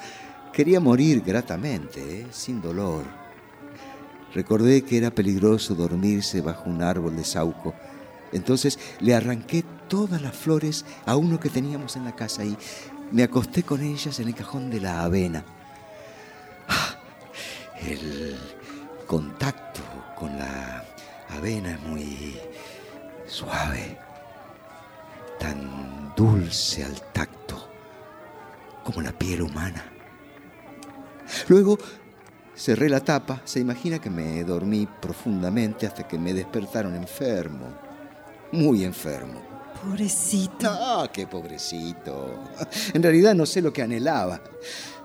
[0.51, 2.27] Quería morir gratamente, ¿eh?
[2.31, 3.05] sin dolor.
[4.33, 7.75] Recordé que era peligroso dormirse bajo un árbol de sauco.
[8.31, 12.57] Entonces le arranqué todas las flores a uno que teníamos en la casa y
[13.11, 15.45] me acosté con ellas en el cajón de la avena.
[16.67, 16.95] Ah,
[17.79, 18.35] El
[19.05, 19.81] contacto
[20.17, 20.83] con la
[21.29, 22.39] avena es muy
[23.27, 23.97] suave,
[25.39, 27.69] tan dulce al tacto
[28.83, 29.83] como la piel humana.
[31.47, 31.77] Luego
[32.59, 37.67] Cerré la tapa, se imagina que me dormí profundamente hasta que me despertaron enfermo,
[38.51, 39.48] muy enfermo.
[39.81, 40.69] Pobrecito.
[40.69, 42.39] Ah, qué pobrecito.
[42.93, 44.41] En realidad no sé lo que anhelaba.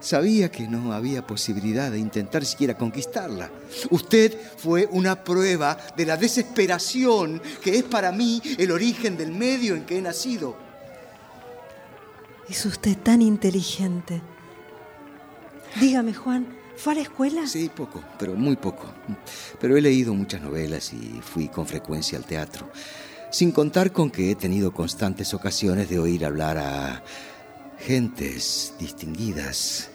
[0.00, 3.50] Sabía que no había posibilidad de intentar siquiera conquistarla.
[3.90, 9.74] Usted fue una prueba de la desesperación que es para mí el origen del medio
[9.74, 10.56] en que he nacido.
[12.48, 14.20] Es usted tan inteligente.
[15.80, 17.46] Dígame, Juan, ¿fue a la escuela?
[17.46, 18.86] Sí, poco, pero muy poco.
[19.58, 22.68] Pero he leído muchas novelas y fui con frecuencia al teatro.
[23.34, 27.02] Sin contar con que he tenido constantes ocasiones de oír hablar a
[27.80, 29.90] gentes distinguidas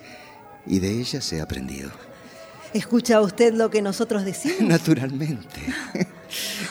[0.65, 1.89] y de ellas he aprendido.
[2.73, 4.60] ¿Escucha usted lo que nosotros decimos?
[4.63, 5.62] Naturalmente.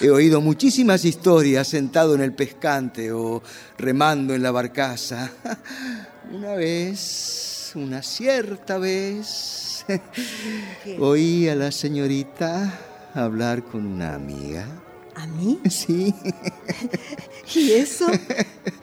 [0.02, 3.42] He oído muchísimas historias sentado en el pescante o
[3.78, 5.30] remando en la barcaza.
[6.30, 9.86] Una vez, una cierta vez,
[11.00, 12.78] oí a la señorita
[13.14, 14.66] hablar con una amiga.
[15.18, 15.58] ¿A mí?
[15.68, 16.14] Sí.
[17.54, 18.06] ¿Y eso?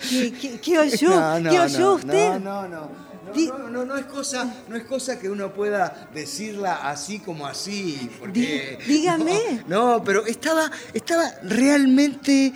[0.09, 1.09] ¿Qué, qué- qué oyó?
[1.09, 2.29] No, no, ¿Qué oyó no, usted?
[2.31, 3.05] No, no, no.
[3.35, 7.45] No, no, no, no es cosa, no es cosa que uno pueda decirla así como
[7.47, 9.61] así, porque dígame.
[9.67, 12.53] No, no, pero estaba, estaba realmente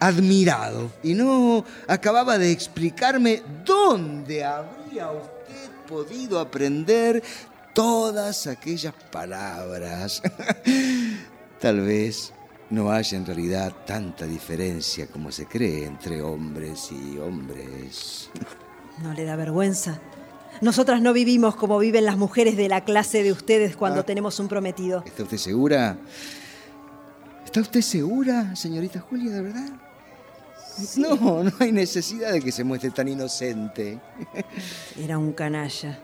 [0.00, 7.22] admirado y no acababa de explicarme dónde habría usted podido aprender
[7.74, 10.20] todas aquellas palabras.
[11.60, 12.32] Tal vez
[12.70, 18.30] no haya en realidad tanta diferencia como se cree entre hombres y hombres.
[19.02, 20.00] ¿No le da vergüenza?
[20.60, 24.04] Nosotras no vivimos como viven las mujeres de la clase de ustedes cuando Ah.
[24.06, 25.02] tenemos un prometido.
[25.06, 25.96] ¿Está usted segura?
[27.44, 29.68] ¿Está usted segura, señorita Julia, de verdad?
[30.96, 33.98] No, no hay necesidad de que se muestre tan inocente.
[34.98, 35.98] Era un canalla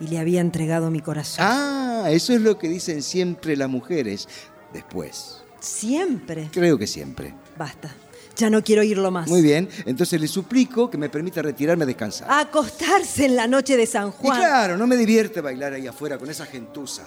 [0.00, 1.44] y le había entregado mi corazón.
[1.46, 4.28] Ah, eso es lo que dicen siempre las mujeres.
[4.72, 5.43] Después.
[5.64, 6.50] Siempre.
[6.52, 7.34] Creo que siempre.
[7.56, 7.90] Basta.
[8.36, 9.28] Ya no quiero oírlo más.
[9.28, 12.26] Muy bien, entonces le suplico que me permita retirarme a descansar.
[12.30, 14.38] Acostarse en la noche de San y Juan.
[14.38, 17.04] claro, no me divierte bailar ahí afuera con esa gentuza.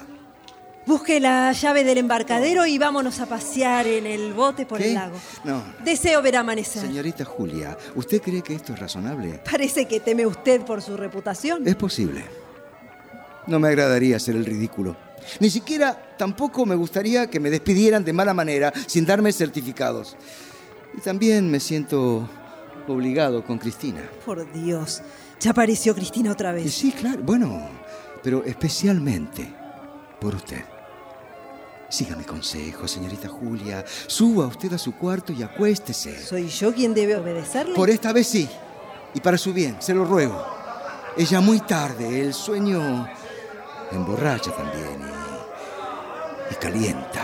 [0.85, 4.87] Busque la llave del embarcadero y vámonos a pasear en el bote por ¿Qué?
[4.87, 5.17] el lago.
[5.43, 5.61] No.
[5.83, 6.81] Deseo ver amanecer.
[6.81, 9.41] Señorita Julia, ¿usted cree que esto es razonable?
[9.51, 11.67] Parece que teme usted por su reputación.
[11.67, 12.23] Es posible.
[13.47, 14.95] No me agradaría hacer el ridículo.
[15.39, 20.15] Ni siquiera tampoco me gustaría que me despidieran de mala manera sin darme certificados.
[20.97, 22.27] Y también me siento
[22.87, 24.01] obligado con Cristina.
[24.25, 25.01] Por Dios.
[25.39, 26.73] Ya apareció Cristina otra vez.
[26.73, 27.69] sí, claro, bueno,
[28.23, 29.53] pero especialmente
[30.19, 30.63] por usted.
[31.89, 33.85] Siga mi consejo, señorita Julia.
[34.07, 36.19] Suba usted a su cuarto y acuéstese.
[36.19, 37.75] ¿Soy yo quien debe obedecerle?
[37.75, 38.49] Por esta vez sí.
[39.13, 40.45] Y para su bien, se lo ruego.
[41.15, 42.21] Es ya muy tarde.
[42.21, 43.07] El sueño
[43.91, 45.16] emborracha también
[46.49, 47.23] y, y calienta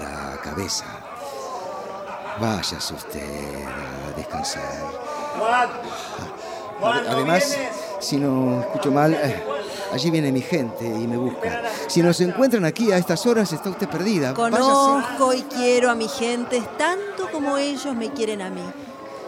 [0.00, 0.84] la cabeza.
[2.40, 3.64] Váyase usted
[4.06, 4.62] a descansar.
[6.80, 7.56] Ade- Además,
[7.98, 9.42] si no escucho mal, eh,
[9.92, 11.62] allí viene mi gente y me busca.
[11.88, 14.32] Si nos encuentran aquí a estas horas, está usted perdida.
[14.32, 14.60] Váyase.
[14.62, 18.62] Conozco y quiero a mi gente tanto como ellos me quieren a mí.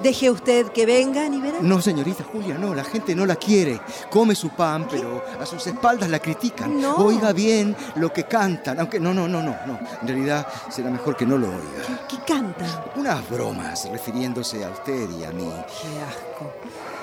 [0.02, 1.68] Deje usted que vengan y verán.
[1.68, 3.80] No, señorita Julia, no, la gente no la quiere.
[4.10, 6.80] Come su pan, pero a sus espaldas la critican.
[6.80, 6.96] No.
[6.96, 9.78] Oiga bien lo que cantan, aunque no, no, no, no, no.
[10.00, 12.06] En realidad será mejor que no lo oiga.
[12.08, 12.68] ¿Qué cantan?
[12.96, 15.50] Unas bromas refiriéndose a usted y a mí.
[15.82, 16.52] Qué asco.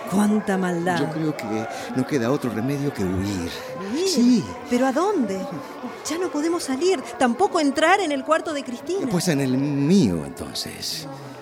[0.10, 0.99] Cuánta maldad.
[0.99, 3.51] Yo creo que no queda otro remedio que huir.
[3.91, 4.07] Huir.
[4.07, 4.43] Sí.
[4.69, 5.38] ¿Pero a dónde?
[6.10, 7.01] Ya no podemos salir.
[7.19, 9.07] Tampoco entrar en el cuarto de Cristina.
[9.12, 11.05] Pues en el mío, entonces.
[11.05, 11.37] No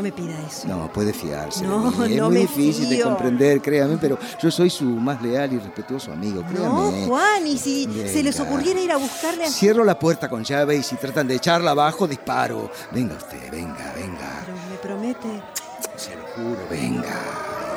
[0.00, 0.68] me pida eso.
[0.68, 1.64] No, puede fiarse.
[1.64, 1.90] No.
[2.06, 6.12] Es no muy difícil de comprender, créame, pero yo soy su más leal y respetuoso
[6.12, 7.06] amigo, No, créame.
[7.06, 9.50] Juan, y si se les ocurriera ir a buscarle a...
[9.50, 12.70] Cierro la puerta con llave y si tratan de echarla abajo, disparo.
[12.92, 14.44] Venga usted, venga, venga.
[14.46, 15.42] Pero me promete...
[15.96, 17.71] Se lo juro, venga.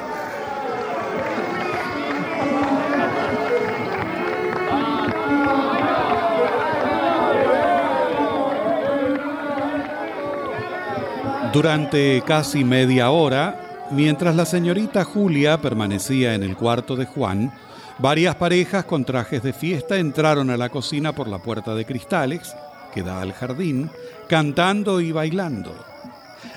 [11.56, 17.54] Durante casi media hora, mientras la señorita Julia permanecía en el cuarto de Juan,
[17.97, 22.53] varias parejas con trajes de fiesta entraron a la cocina por la puerta de cristales,
[22.93, 23.89] que da al jardín,
[24.28, 25.74] cantando y bailando.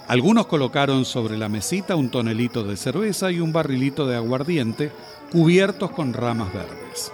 [0.08, 4.90] Algunos colocaron sobre la mesita un tonelito de cerveza y un barrilito de aguardiente
[5.30, 7.12] cubiertos con ramas verdes.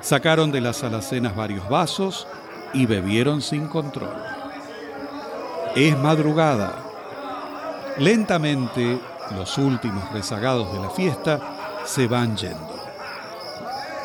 [0.00, 2.26] Sacaron de las alacenas varios vasos
[2.72, 4.16] y bebieron sin control.
[5.76, 6.83] Es madrugada.
[7.98, 8.98] Lentamente,
[9.36, 12.74] los últimos rezagados de la fiesta se van yendo.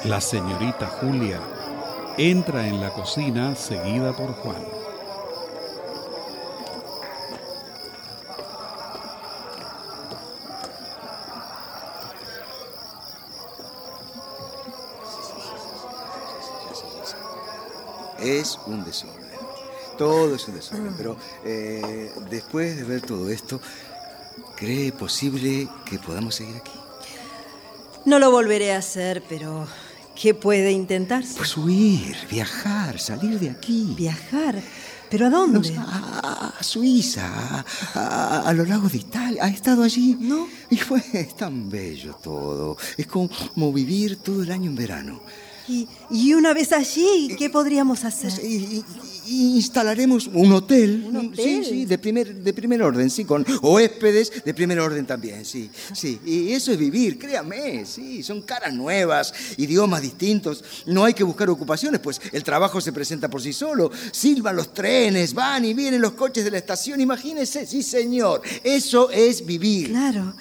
[0.06, 1.40] La señorita Julia
[2.16, 4.64] entra en la cocina seguida por Juan.
[18.20, 19.19] Es un desorden.
[20.00, 20.94] Todo es un desorden.
[20.98, 23.62] Pero eh, después de ver todo esto,
[24.56, 26.72] ¿cree posible que podamos seguir aquí?
[28.06, 29.68] No lo volveré a hacer, pero
[30.16, 31.36] ¿qué puede intentarse?
[31.38, 33.94] Pues huir, viajar, salir de aquí.
[33.98, 34.62] ¿Viajar?
[35.10, 35.76] ¿Pero a dónde?
[35.78, 39.44] A, a Suiza, a, a- a los lagos de Italia.
[39.44, 40.16] ¿Ha estado allí?
[40.20, 40.48] No.
[40.70, 42.78] Y fue es tan bello todo.
[42.96, 45.22] Es como vivir todo el año en verano.
[45.70, 48.34] Y, y una vez allí, ¿qué podríamos hacer?
[48.44, 48.84] Y,
[49.28, 51.04] instalaremos un hotel.
[51.08, 51.64] ¿Un hotel?
[51.64, 55.70] Sí, sí, de primer, de primer orden, sí, con huéspedes de primer orden también, sí.
[55.94, 60.64] Sí, y eso es vivir, créame, sí, son caras nuevas, idiomas distintos.
[60.88, 63.92] No hay que buscar ocupaciones, pues el trabajo se presenta por sí solo.
[64.12, 68.42] Silban los trenes, van y vienen los coches de la estación, imagínese, sí, señor.
[68.64, 69.90] Eso es vivir.
[69.90, 70.34] Claro,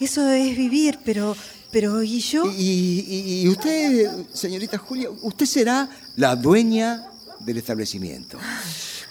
[0.00, 1.36] eso es vivir, pero,
[1.72, 2.44] pero ¿y yo?
[2.56, 7.08] Y, y- y usted, señorita Julia, usted será la dueña
[7.40, 8.38] del establecimiento.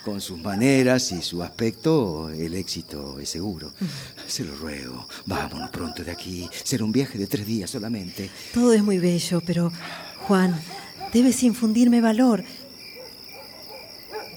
[0.04, 3.72] Con sus maneras y su aspecto, el éxito es seguro.
[4.26, 6.48] Se lo ruego, vámonos pronto de aquí.
[6.64, 8.28] Será un viaje de tres días solamente.
[8.54, 9.70] Todo es muy bello, pero
[10.26, 10.60] Juan,
[11.12, 12.42] debes infundirme valor.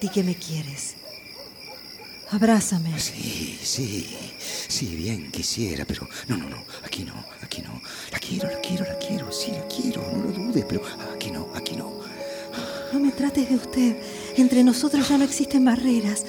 [0.01, 0.93] Di que me quieres.
[2.29, 2.99] Abrázame.
[2.99, 4.05] Sí, sí,
[4.67, 7.13] sí, bien quisiera, pero no, no, no, aquí no,
[7.45, 7.81] aquí no.
[8.11, 10.81] La quiero, la quiero, la quiero, sí, la quiero, no lo dudes, pero
[11.13, 11.93] aquí no, aquí no.
[12.91, 13.95] No me trates de usted.
[14.37, 16.25] Entre nosotros ya no existen barreras.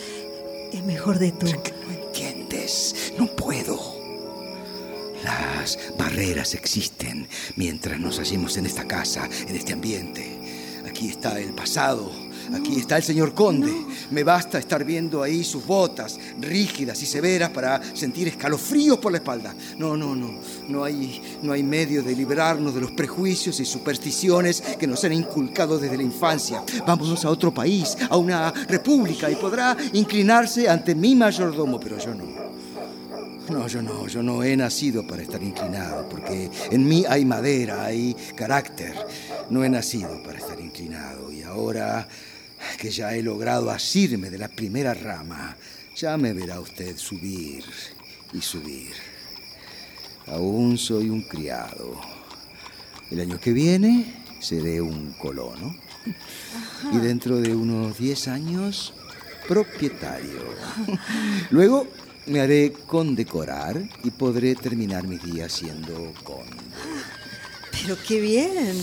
[0.73, 1.47] Es mejor de tú.
[1.63, 3.13] que no entiendes.
[3.19, 3.97] No puedo.
[5.23, 10.83] Las barreras existen mientras nos hallemos en esta casa, en este ambiente.
[10.89, 12.13] Aquí está el pasado.
[12.55, 13.73] Aquí está el señor conde.
[14.11, 19.19] Me basta estar viendo ahí sus botas rígidas y severas para sentir escalofríos por la
[19.19, 19.55] espalda.
[19.79, 20.35] No, no, no.
[20.69, 25.13] No hay, no hay medio de librarnos de los prejuicios y supersticiones que nos han
[25.13, 26.63] inculcado desde la infancia.
[26.87, 32.15] Vámonos a otro país, a una república, y podrá inclinarse ante mi mayordomo, pero yo
[32.15, 32.47] no.
[33.49, 37.85] No, yo no, yo no he nacido para estar inclinado, porque en mí hay madera,
[37.85, 38.95] hay carácter.
[39.51, 42.09] No he nacido para estar inclinado y ahora
[42.77, 45.57] que ya he logrado asirme de la primera rama,
[45.97, 47.65] ya me verá usted subir
[48.33, 48.93] y subir.
[50.27, 52.01] Aún soy un criado.
[53.11, 55.75] El año que viene seré un colono
[56.93, 58.93] y dentro de unos 10 años
[59.49, 60.43] propietario.
[61.51, 61.87] Luego
[62.27, 66.57] me haré condecorar y podré terminar mis días siendo conde.
[67.71, 68.77] Pero qué bien.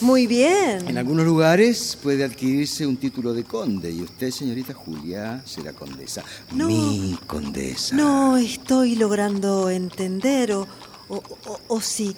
[0.00, 0.86] Muy bien.
[0.88, 6.22] En algunos lugares puede adquirirse un título de conde y usted, señorita Julia, será condesa.
[6.52, 6.68] No.
[6.68, 7.96] Mi condesa.
[7.96, 10.66] No estoy logrando entender o,
[11.08, 12.14] o, o- o sí.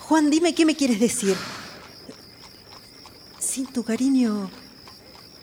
[0.00, 1.36] Juan, dime qué me quieres decir.
[3.38, 4.50] Sin tu cariño,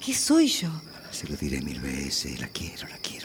[0.06, 0.70] ¿qué soy yo?
[1.12, 2.40] Se lo diré mil veces.
[2.40, 3.17] La quiero, la quiero,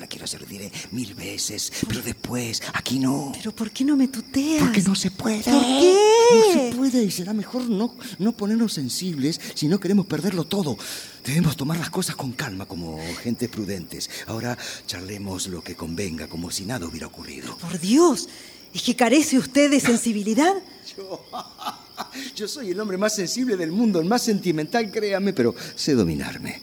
[0.00, 0.26] la quiero, la quiero.
[0.26, 1.72] Se lo diré mil veces.
[1.86, 3.32] Pero después, aquí no.
[3.36, 4.62] Pero ¿por qué no me tuteas?
[4.64, 5.42] Porque no se puede.
[5.42, 5.96] ¿Por qué?
[6.34, 10.76] No se puede y será mejor no, no ponernos sensibles si no queremos perderlo todo.
[11.24, 14.10] Debemos tomar las cosas con calma como gentes prudentes.
[14.26, 17.56] Ahora charlemos lo que convenga como si nada hubiera ocurrido.
[17.58, 18.28] Por Dios,
[18.72, 20.54] ¿es que carece usted de sensibilidad?
[22.36, 26.60] Yo soy el hombre más sensible del mundo, el más sentimental, créame, pero sé dominarme.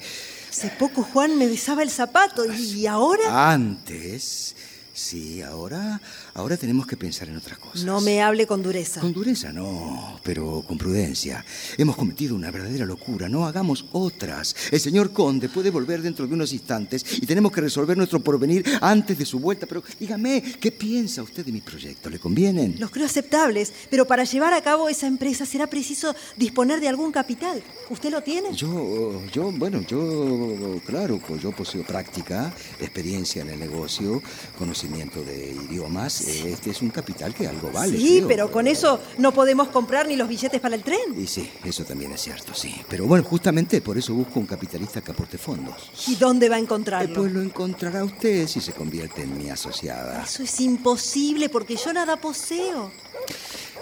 [0.57, 4.55] Hace poco Juan me besaba el zapato y ahora Antes,
[4.91, 6.01] sí, ahora,
[6.37, 7.83] ahora tenemos que pensar en otras cosas.
[7.83, 9.01] no me hable con dureza.
[9.01, 11.43] Con dureza no, pero con prudencia.
[11.77, 14.55] Hemos cometido una verdadera locura, no hagamos otras.
[14.71, 18.63] El señor conde puede volver dentro de unos instantes y tenemos que resolver nuestro porvenir
[18.81, 19.65] antes de su vuelta.
[19.65, 22.09] Pero dígame, ¿qué piensa usted de mi proyecto?
[22.09, 22.75] ¿Le convienen?
[22.77, 27.11] Los creo aceptables, pero para llevar a cabo esa empresa será preciso disponer de algún
[27.11, 27.63] capital.
[27.89, 28.53] ¿Usted lo tiene?
[28.53, 34.21] Yo, yo, bueno, yo, claro, pues yo poseo práctica, experiencia en el negocio,
[34.57, 36.26] conocimiento de idiomas.
[36.27, 37.97] Este es un capital que algo vale.
[37.97, 38.27] sí, creo.
[38.27, 40.99] pero con eso no podemos comprar ni los billetes para el tren.
[41.17, 42.75] Y sí, eso también es cierto, sí.
[42.89, 45.91] Pero bueno, justamente por eso busco un capitalista que aporte fondos.
[46.07, 47.15] ¿Y dónde va a Eh, encontrarlo?
[47.15, 50.23] Pues lo encontrará usted si se convierte en mi asociada.
[50.23, 52.91] Eso es imposible porque yo nada poseo.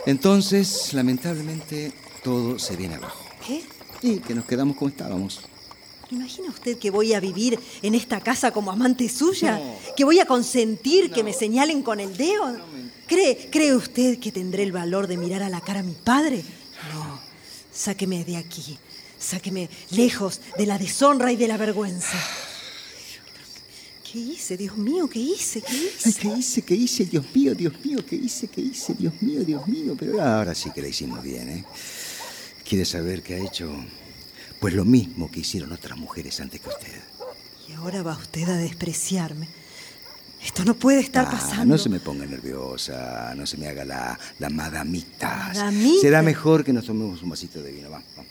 [0.06, 1.92] Entonces, lamentablemente,
[2.24, 3.26] todo se viene abajo.
[3.46, 3.64] ¿Qué?
[4.02, 5.42] Y que nos quedamos como estábamos.
[6.16, 9.60] ¿Imagina usted que voy a vivir en esta casa como amante suya?
[9.98, 12.56] ¿Que voy a consentir que me señalen con el dedo?
[13.06, 16.42] ¿Cree, ¿Cree usted que tendré el valor de mirar a la cara a mi padre?
[16.94, 17.20] No,
[17.74, 18.78] sáqueme de aquí.
[19.20, 22.18] Sáqueme lejos de la deshonra y de la vergüenza.
[24.10, 25.10] ¿Qué hice, Dios mío?
[25.10, 25.62] ¿Qué hice?
[25.62, 26.14] ¿Qué Ay, hice?
[26.14, 26.62] ¿Qué hice?
[26.62, 27.06] ¿Qué hice?
[27.06, 28.48] Dios mío, Dios mío, ¿qué hice?
[28.48, 28.94] ¿Qué hice?
[28.94, 29.98] Dios mío, Dios mío.
[30.00, 31.66] Pero ahora sí que la hicimos bien, ¿eh?
[32.64, 33.70] ¿Quiere saber qué ha hecho?
[34.66, 37.00] Pues lo mismo que hicieron otras mujeres antes que usted.
[37.70, 39.48] Y ahora va usted a despreciarme.
[40.44, 41.66] Esto no puede estar Ah, pasando.
[41.66, 45.50] no se me ponga nerviosa, no se me haga la, la madamita.
[45.54, 46.02] Madamita.
[46.02, 47.92] Será mejor que nos tomemos un vasito de vino.
[47.92, 48.24] Va, va.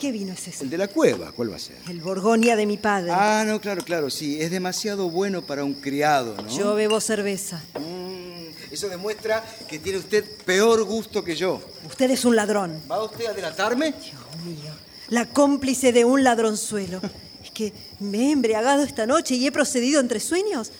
[0.00, 0.64] ¿Qué vino es ese?
[0.64, 1.76] El de la cueva, ¿cuál va a ser?
[1.90, 3.10] El Borgonia de mi padre.
[3.14, 4.40] Ah, no, claro, claro, sí.
[4.40, 6.48] Es demasiado bueno para un criado, ¿no?
[6.48, 7.62] Yo bebo cerveza.
[7.78, 11.60] Mm, eso demuestra que tiene usted peor gusto que yo.
[11.86, 12.80] Usted es un ladrón.
[12.90, 13.92] ¿Va usted a delatarme?
[13.92, 14.72] Dios mío.
[15.08, 17.00] La cómplice de un ladronzuelo.
[17.42, 20.72] Es que me he embriagado esta noche y he procedido entre sueños.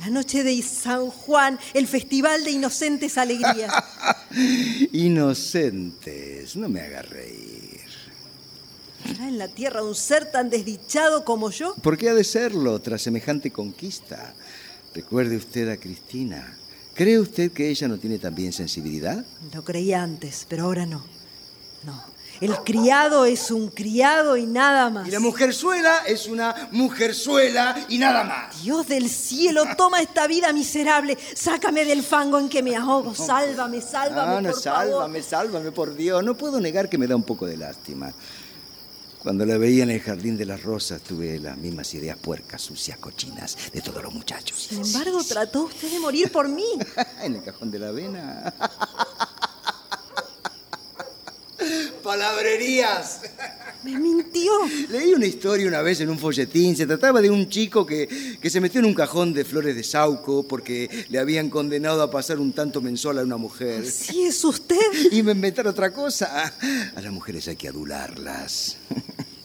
[0.00, 3.72] La noche de San Juan, el festival de inocentes alegrías.
[4.92, 7.80] Inocentes, no me haga reír.
[9.08, 11.74] ¿Habrá en la tierra un ser tan desdichado como yo?
[11.76, 14.34] ¿Por qué ha de serlo tras semejante conquista?
[14.94, 16.56] Recuerde usted a Cristina.
[16.94, 19.24] ¿Cree usted que ella no tiene también sensibilidad?
[19.52, 21.04] Lo creía antes, pero ahora no.
[21.84, 22.13] No.
[22.44, 25.08] El criado es un criado y nada más.
[25.08, 28.62] Y la mujerzuela es una mujerzuela y nada más.
[28.62, 31.16] Dios del cielo, toma esta vida miserable.
[31.34, 33.14] Sácame del fango en que me ahogo.
[33.14, 34.62] Sálvame, sálvame, No, no, por favor.
[34.62, 36.22] sálvame, sálvame, por Dios.
[36.22, 38.12] No puedo negar que me da un poco de lástima.
[39.22, 42.98] Cuando la veía en el jardín de las rosas, tuve las mismas ideas puercas, sucias,
[42.98, 44.66] cochinas de todos los muchachos.
[44.68, 46.66] Sin embargo, trató usted de morir por mí.
[47.22, 48.52] en el cajón de la avena.
[52.04, 53.22] Palabrerías.
[53.82, 54.52] Me mintió.
[54.90, 56.76] Leí una historia una vez en un folletín.
[56.76, 59.82] Se trataba de un chico que, que se metió en un cajón de flores de
[59.82, 63.86] sauco porque le habían condenado a pasar un tanto mensual a una mujer.
[63.90, 64.76] ¿Sí es usted?
[65.10, 66.52] Y me inventaron otra cosa.
[66.94, 68.76] A las mujeres hay que adularlas.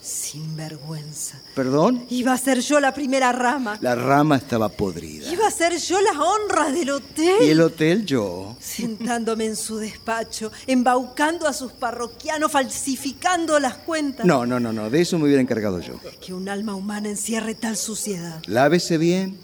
[0.10, 1.40] Sin vergüenza.
[1.54, 2.08] ¿Perdón?
[2.10, 3.78] Iba a ser yo la primera rama.
[3.80, 5.32] La rama estaba podrida.
[5.32, 7.36] Iba a ser yo la honra del hotel.
[7.42, 8.58] Y el hotel yo.
[8.60, 14.26] Sentándome en su despacho, embaucando a sus parroquianos, falsificando las cuentas.
[14.26, 14.90] No, no, no, no.
[14.90, 16.00] De eso me hubiera encargado yo.
[16.20, 18.42] Que un alma humana encierre tal suciedad.
[18.48, 19.38] Lávese bien.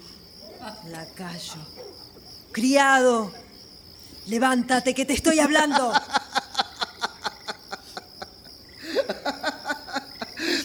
[0.89, 1.61] La callo.
[2.51, 3.32] Criado,
[4.26, 5.93] levántate que te estoy hablando.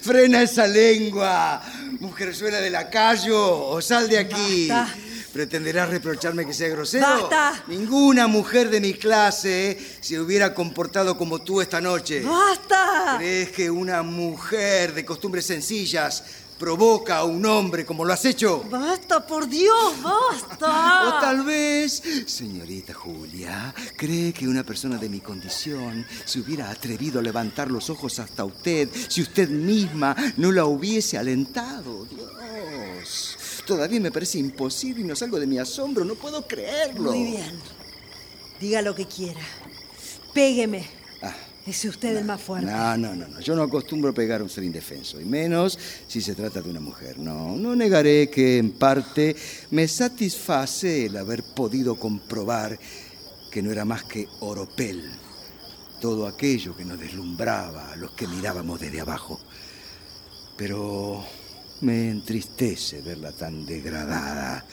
[0.02, 1.62] Frena esa lengua,
[2.00, 4.68] mujerzuela de la callo, o sal de aquí.
[4.68, 4.96] Basta.
[5.32, 7.06] ¿Pretenderás reprocharme que sea grosero?
[7.06, 7.62] Basta.
[7.68, 12.22] Ninguna mujer de mi clase se hubiera comportado como tú esta noche.
[12.22, 13.14] ¡Basta!
[13.18, 16.24] ¿Crees que una mujer de costumbres sencillas
[16.60, 18.62] provoca a un hombre como lo has hecho?
[18.70, 20.02] ¡Basta, por Dios!
[20.02, 21.08] ¡Basta!
[21.08, 27.18] O tal vez, señorita Julia, cree que una persona de mi condición se hubiera atrevido
[27.18, 32.04] a levantar los ojos hasta usted si usted misma no la hubiese alentado.
[32.04, 37.12] Dios, todavía me parece imposible y no salgo de mi asombro, no puedo creerlo.
[37.12, 37.58] Muy bien.
[38.60, 39.40] Diga lo que quiera.
[40.34, 40.99] Pégueme.
[41.66, 42.70] Es usted el más fuerte.
[42.70, 43.40] No, no, no, no.
[43.40, 46.80] Yo no acostumbro pegar a un ser indefenso, y menos si se trata de una
[46.80, 47.18] mujer.
[47.18, 49.36] No, no negaré que en parte
[49.70, 52.78] me satisface el haber podido comprobar
[53.50, 55.10] que no era más que oropel,
[56.00, 59.38] todo aquello que nos deslumbraba a los que mirábamos desde abajo.
[60.56, 61.24] Pero
[61.82, 64.64] me entristece verla tan degradada,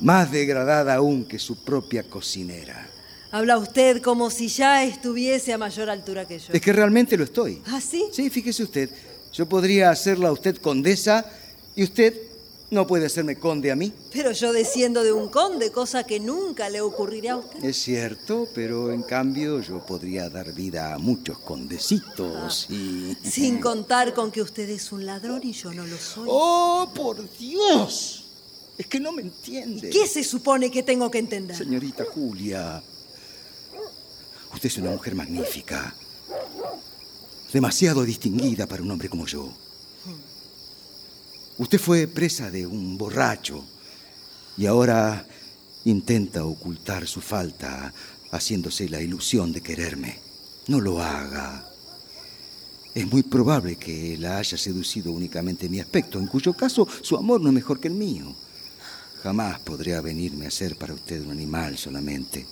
[0.00, 2.97] más degradada aún que su propia cocinera.
[3.30, 6.52] Habla usted como si ya estuviese a mayor altura que yo.
[6.52, 7.60] Es que realmente lo estoy.
[7.66, 8.06] ¿Ah, sí?
[8.10, 8.90] Sí, fíjese usted.
[9.32, 11.30] Yo podría hacerla a usted condesa
[11.76, 12.14] y usted
[12.70, 13.92] no puede hacerme conde a mí.
[14.12, 17.64] Pero yo desciendo de un conde, cosa que nunca le ocurrirá a usted.
[17.64, 23.16] Es cierto, pero en cambio yo podría dar vida a muchos condecitos y...
[23.22, 26.26] Sin contar con que usted es un ladrón y yo no lo soy.
[26.30, 28.24] ¡Oh, por Dios!
[28.76, 29.90] Es que no me entiende.
[29.90, 31.56] ¿Qué se supone que tengo que entender?
[31.56, 32.82] Señorita Julia,
[34.52, 35.94] usted es una mujer magnífica.
[37.52, 39.52] Demasiado distinguida para un hombre como yo.
[41.58, 43.64] Usted fue presa de un borracho
[44.56, 45.26] y ahora
[45.84, 47.92] intenta ocultar su falta
[48.30, 50.18] haciéndose la ilusión de quererme.
[50.68, 51.64] No lo haga.
[52.94, 57.40] Es muy probable que la haya seducido únicamente mi aspecto, en cuyo caso su amor
[57.40, 58.34] no es mejor que el mío.
[59.22, 62.46] Jamás podré avenirme a ser para usted un animal solamente.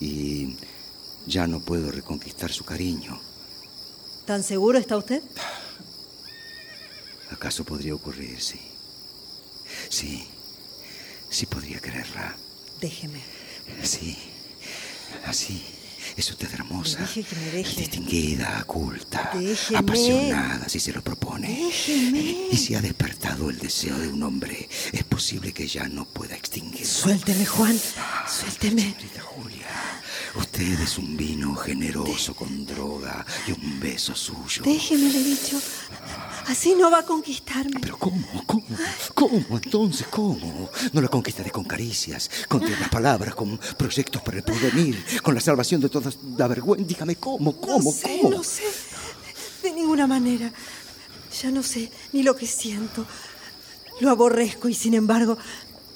[0.00, 0.54] Y
[1.26, 3.20] ya no puedo reconquistar su cariño.
[4.24, 5.22] ¿Tan seguro está usted?
[7.30, 8.40] ¿Acaso podría ocurrir?
[8.40, 8.60] Sí.
[9.88, 10.26] Sí.
[11.28, 12.36] Sí podría quererla.
[12.80, 13.20] Déjeme.
[13.82, 14.16] Sí.
[15.24, 15.64] Así.
[16.16, 17.00] Es usted hermosa.
[17.00, 17.80] Deje que me deje.
[17.80, 19.78] Distinguida, culta, Déjeme.
[19.78, 21.48] apasionada, si se lo propone.
[21.48, 22.48] Déjeme.
[22.52, 26.34] Y si ha despertado el deseo de un hombre, es posible que ya no pueda
[26.34, 26.86] extinguirlo.
[26.86, 27.78] Suélteme, Juan.
[28.28, 28.82] Suélteme.
[28.82, 29.66] Señorita Julia,
[30.38, 34.62] usted es un vino generoso con droga y un beso suyo.
[34.64, 35.60] Déjeme, le he dicho.
[36.46, 37.80] Así no va a conquistarme.
[37.80, 38.44] Pero ¿cómo?
[38.46, 38.64] ¿Cómo?
[39.14, 39.56] ¿Cómo?
[39.62, 40.70] Entonces, ¿cómo?
[40.92, 45.40] No la conquistaré con caricias, con tiernas palabras, con proyectos para el porvenir, con la
[45.40, 46.86] salvación de toda la vergüenza.
[46.86, 47.60] Dígame, ¿cómo?
[47.60, 47.90] ¿Cómo?
[47.90, 48.36] no sé, ¿Cómo?
[48.36, 48.62] no sé.
[49.62, 50.52] De ninguna manera.
[51.42, 53.04] Ya no sé ni lo que siento.
[54.00, 55.38] Lo aborrezco y sin embargo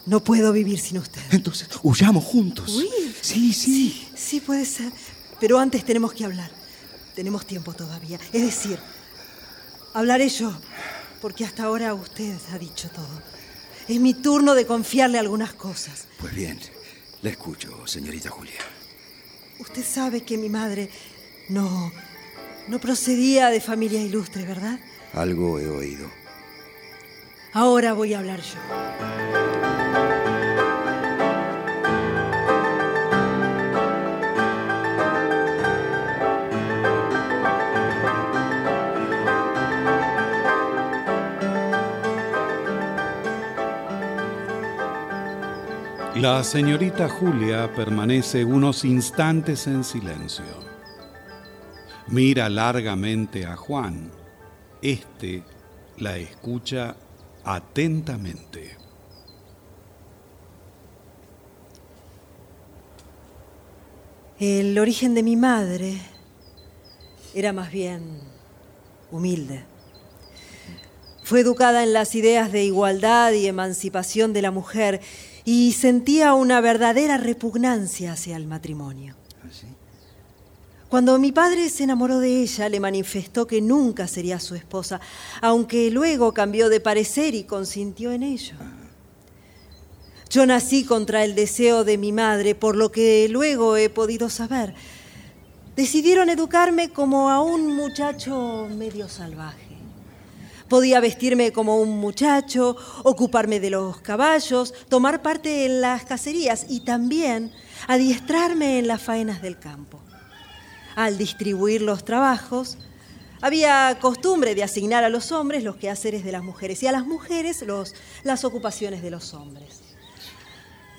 [0.07, 1.23] no puedo vivir sin usted.
[1.31, 2.75] Entonces, huyamos juntos.
[2.75, 3.17] ¿Huir?
[3.21, 4.09] Sí, sí.
[4.15, 4.93] Sí, puede ser.
[5.39, 6.51] Pero antes tenemos que hablar.
[7.15, 8.19] Tenemos tiempo todavía.
[8.33, 8.79] Es decir,
[9.95, 10.53] hablaré yo.
[11.21, 13.23] Porque hasta ahora usted ha dicho todo.
[13.89, 16.07] Es mi turno de confiarle algunas cosas.
[16.19, 16.59] Pues bien,
[17.23, 18.61] la escucho, señorita Julia.
[19.59, 20.91] Usted sabe que mi madre
[21.51, 21.93] no,
[22.69, 24.81] no procedía de familia ilustre, ¿verdad?
[25.13, 26.11] Algo he oído.
[27.53, 29.40] Ahora voy a hablar yo.
[46.21, 50.45] La señorita Julia permanece unos instantes en silencio.
[52.09, 54.13] Mira largamente a Juan.
[54.83, 55.43] Este
[55.97, 56.95] la escucha
[57.43, 58.77] atentamente.
[64.39, 66.03] El origen de mi madre
[67.35, 68.21] era más bien
[69.11, 69.65] humilde.
[71.23, 75.01] Fue educada en las ideas de igualdad y emancipación de la mujer
[75.53, 79.17] y sentía una verdadera repugnancia hacia el matrimonio.
[80.89, 85.01] Cuando mi padre se enamoró de ella, le manifestó que nunca sería su esposa,
[85.41, 88.55] aunque luego cambió de parecer y consintió en ello.
[90.31, 94.75] Yo nací contra el deseo de mi madre, por lo que luego he podido saber.
[95.75, 99.70] Decidieron educarme como a un muchacho medio salvaje.
[100.71, 106.81] Podía vestirme como un muchacho, ocuparme de los caballos, tomar parte en las cacerías y
[106.81, 107.53] también
[107.89, 110.01] adiestrarme en las faenas del campo.
[110.95, 112.79] Al distribuir los trabajos,
[113.41, 117.05] había costumbre de asignar a los hombres los quehaceres de las mujeres y a las
[117.05, 119.81] mujeres los, las ocupaciones de los hombres.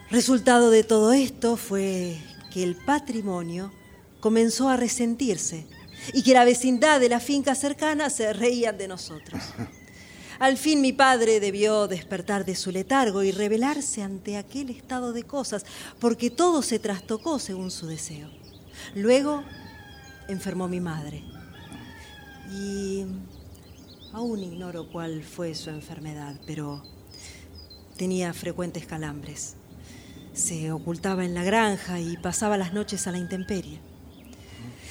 [0.10, 2.18] Resultado de todo esto fue
[2.52, 3.72] que el patrimonio
[4.20, 5.66] comenzó a resentirse
[6.14, 9.42] y que la vecindad de la finca cercana se reían de nosotros.
[10.40, 15.24] Al fin mi padre debió despertar de su letargo y rebelarse ante aquel estado de
[15.24, 15.66] cosas,
[16.00, 18.28] porque todo se trastocó según su deseo.
[18.96, 19.44] Luego
[20.28, 21.24] enfermó mi madre
[22.52, 23.06] y
[24.14, 26.84] aún ignoro cuál fue su enfermedad, pero
[27.96, 29.56] tenía frecuentes calambres.
[30.34, 33.91] Se ocultaba en la granja y pasaba las noches a la intemperie.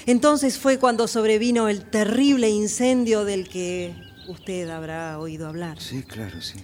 [0.06, 3.94] Entonces fue cuando sobrevino el terrible incendio del que
[4.28, 5.80] usted habrá oído hablar.
[5.80, 6.58] Sí, claro, sí.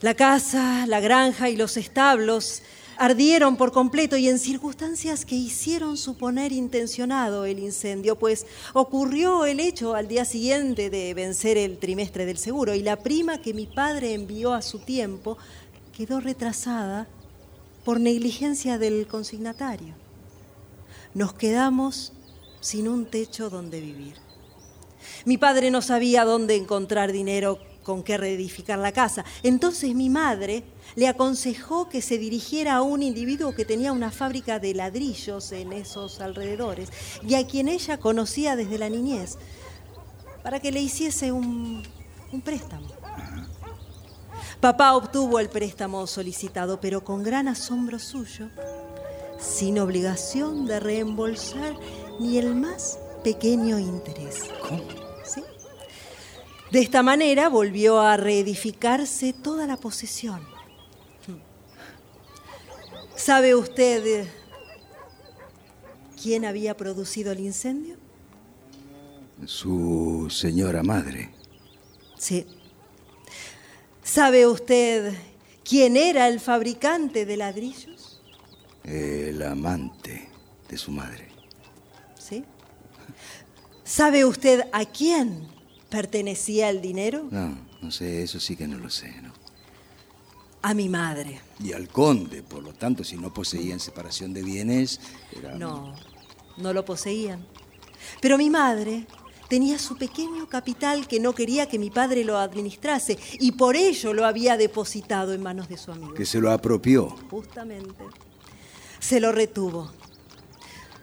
[0.00, 2.62] La casa, la granja y los establos
[2.96, 9.58] ardieron por completo y en circunstancias que hicieron suponer intencionado el incendio, pues ocurrió el
[9.58, 13.66] hecho al día siguiente de vencer el trimestre del seguro y la prima que mi
[13.66, 15.38] padre envió a su tiempo
[15.96, 17.08] quedó retrasada
[17.84, 19.94] por negligencia del consignatario.
[21.14, 22.12] Nos quedamos
[22.60, 24.14] sin un techo donde vivir.
[25.24, 29.24] Mi padre no sabía dónde encontrar dinero con qué reedificar la casa.
[29.42, 34.58] Entonces mi madre le aconsejó que se dirigiera a un individuo que tenía una fábrica
[34.58, 36.90] de ladrillos en esos alrededores
[37.26, 39.38] y a quien ella conocía desde la niñez,
[40.42, 41.82] para que le hiciese un,
[42.32, 42.88] un préstamo.
[44.60, 48.48] Papá obtuvo el préstamo solicitado, pero con gran asombro suyo,
[49.38, 51.74] sin obligación de reembolsar
[52.18, 54.44] ni el más pequeño interés.
[54.68, 54.82] ¿Cómo?
[55.24, 55.42] ¿Sí?
[56.70, 60.40] De esta manera volvió a reedificarse toda la posesión.
[63.16, 64.28] ¿Sabe usted eh,
[66.20, 67.96] quién había producido el incendio?
[69.44, 71.30] Su señora madre.
[72.16, 72.46] Sí.
[74.02, 75.12] ¿Sabe usted
[75.64, 78.22] quién era el fabricante de ladrillos?
[78.84, 80.28] El amante
[80.68, 81.29] de su madre.
[83.90, 85.48] ¿Sabe usted a quién
[85.88, 87.26] pertenecía el dinero?
[87.32, 89.32] No, no sé, eso sí que no lo sé, ¿no?
[90.62, 91.40] A mi madre.
[91.58, 95.00] Y al conde, por lo tanto, si no poseían separación de bienes,
[95.36, 95.56] era...
[95.56, 95.96] No,
[96.56, 97.44] no lo poseían.
[98.20, 99.08] Pero mi madre
[99.48, 104.14] tenía su pequeño capital que no quería que mi padre lo administrase y por ello
[104.14, 106.14] lo había depositado en manos de su amigo.
[106.14, 107.08] Que se lo apropió.
[107.28, 108.04] Justamente.
[109.00, 109.90] Se lo retuvo.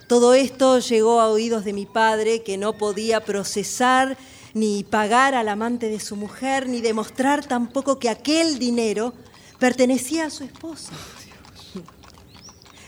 [0.08, 4.18] Todo esto llegó a oídos de mi padre que no podía procesar
[4.53, 9.14] ni pagar al amante de su mujer, ni demostrar tampoco que aquel dinero
[9.60, 10.93] pertenecía a su esposa.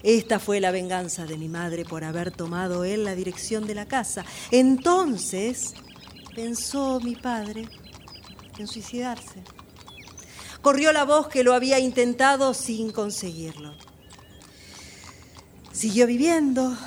[0.01, 3.85] Esta fue la venganza de mi madre por haber tomado él la dirección de la
[3.85, 4.23] casa.
[4.49, 5.73] Entonces
[6.33, 7.67] pensó mi padre
[8.57, 9.43] en suicidarse.
[10.61, 13.73] Corrió la voz que lo había intentado sin conseguirlo.
[15.73, 16.77] Siguió viviendo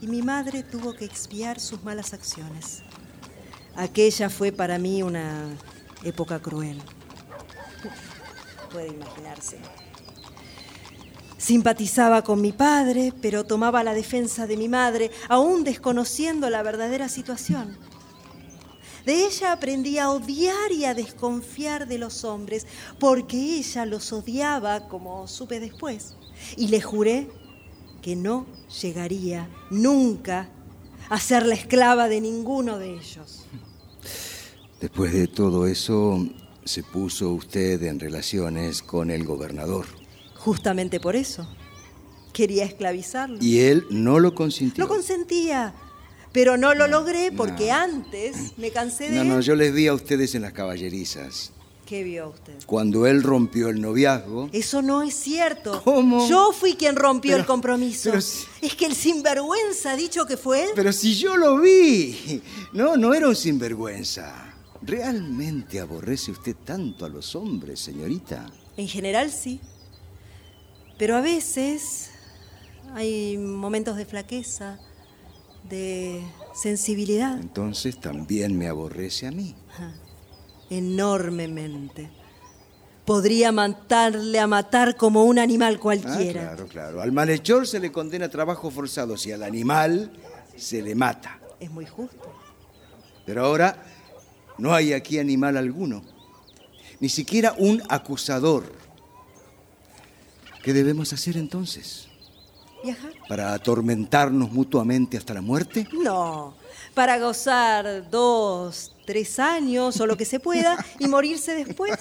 [0.00, 2.82] y mi madre tuvo que expiar sus malas acciones.
[3.74, 5.48] Aquella fue para mí una
[6.04, 6.80] época cruel.
[8.72, 9.58] Puede imaginarse.
[11.36, 17.08] Simpatizaba con mi padre, pero tomaba la defensa de mi madre, aún desconociendo la verdadera
[17.08, 17.78] situación.
[19.06, 22.66] De ella aprendí a odiar y a desconfiar de los hombres,
[22.98, 26.16] porque ella los odiaba, como supe después.
[26.56, 27.30] Y le juré
[28.08, 28.46] que no
[28.80, 30.48] llegaría nunca
[31.10, 33.44] a ser la esclava de ninguno de ellos.
[34.80, 36.26] Después de todo eso,
[36.64, 39.84] se puso usted en relaciones con el gobernador.
[40.36, 41.46] Justamente por eso.
[42.32, 43.36] Quería esclavizarlo.
[43.42, 44.84] Y él no lo consintió.
[44.84, 45.74] Lo consentía,
[46.32, 49.28] pero no lo logré porque antes me cansé de No, él.
[49.28, 51.52] no, yo les vi a ustedes en las caballerizas.
[51.88, 52.52] ¿Qué vio usted?
[52.66, 54.50] Cuando él rompió el noviazgo.
[54.52, 55.80] Eso no es cierto.
[55.82, 56.28] ¿Cómo?
[56.28, 58.10] Yo fui quien rompió Pero- el compromiso.
[58.10, 60.70] pero si- Es que el sinvergüenza ha dicho que fue él.
[60.74, 62.42] Pero si yo lo vi.
[62.74, 64.54] No, no era un sinvergüenza.
[64.82, 68.44] ¿Realmente aborrece usted tanto a los hombres, señorita?
[68.76, 69.58] En general sí.
[70.98, 72.10] Pero a veces
[72.94, 74.78] hay momentos de flaqueza,
[75.70, 76.22] de
[76.54, 77.38] sensibilidad.
[77.40, 79.54] Entonces también me aborrece a mí.
[80.70, 82.10] Enormemente.
[83.04, 86.40] Podría matarle a matar como un animal Ah, cualquiera.
[86.42, 87.00] claro, claro.
[87.00, 90.10] Al malhechor se le condena a trabajos forzados y al animal
[90.56, 91.38] se le mata.
[91.58, 92.30] Es muy justo.
[93.24, 93.82] Pero ahora
[94.58, 96.02] no hay aquí animal alguno,
[97.00, 98.64] ni siquiera un acusador.
[100.62, 102.08] ¿Qué debemos hacer entonces?
[102.84, 103.12] ¿Viajar?
[103.28, 105.88] ¿Para atormentarnos mutuamente hasta la muerte?
[105.92, 106.54] No.
[106.94, 111.94] Para gozar dos, tres años o lo que se pueda y morirse después.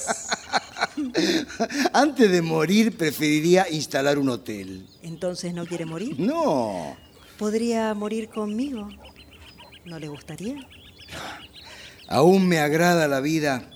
[1.93, 4.85] Antes de morir preferiría instalar un hotel.
[5.03, 6.19] Entonces no quiere morir.
[6.19, 6.97] No,
[7.37, 8.89] ¿Podría morir conmigo?
[9.85, 10.57] ¿No le gustaría?
[12.09, 13.69] aún me agrada la vida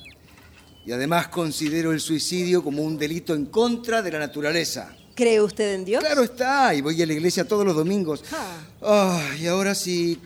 [0.85, 4.93] y además considero el suicidio como un delito en contra de la naturaleza.
[5.15, 6.03] ¿Cree usted en Dios?
[6.03, 8.25] Claro está, y voy a la iglesia todos los domingos.
[8.33, 8.57] Ah.
[8.81, 10.19] Ah, y ahora sí,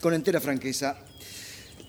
[0.00, 0.96] con entera franqueza,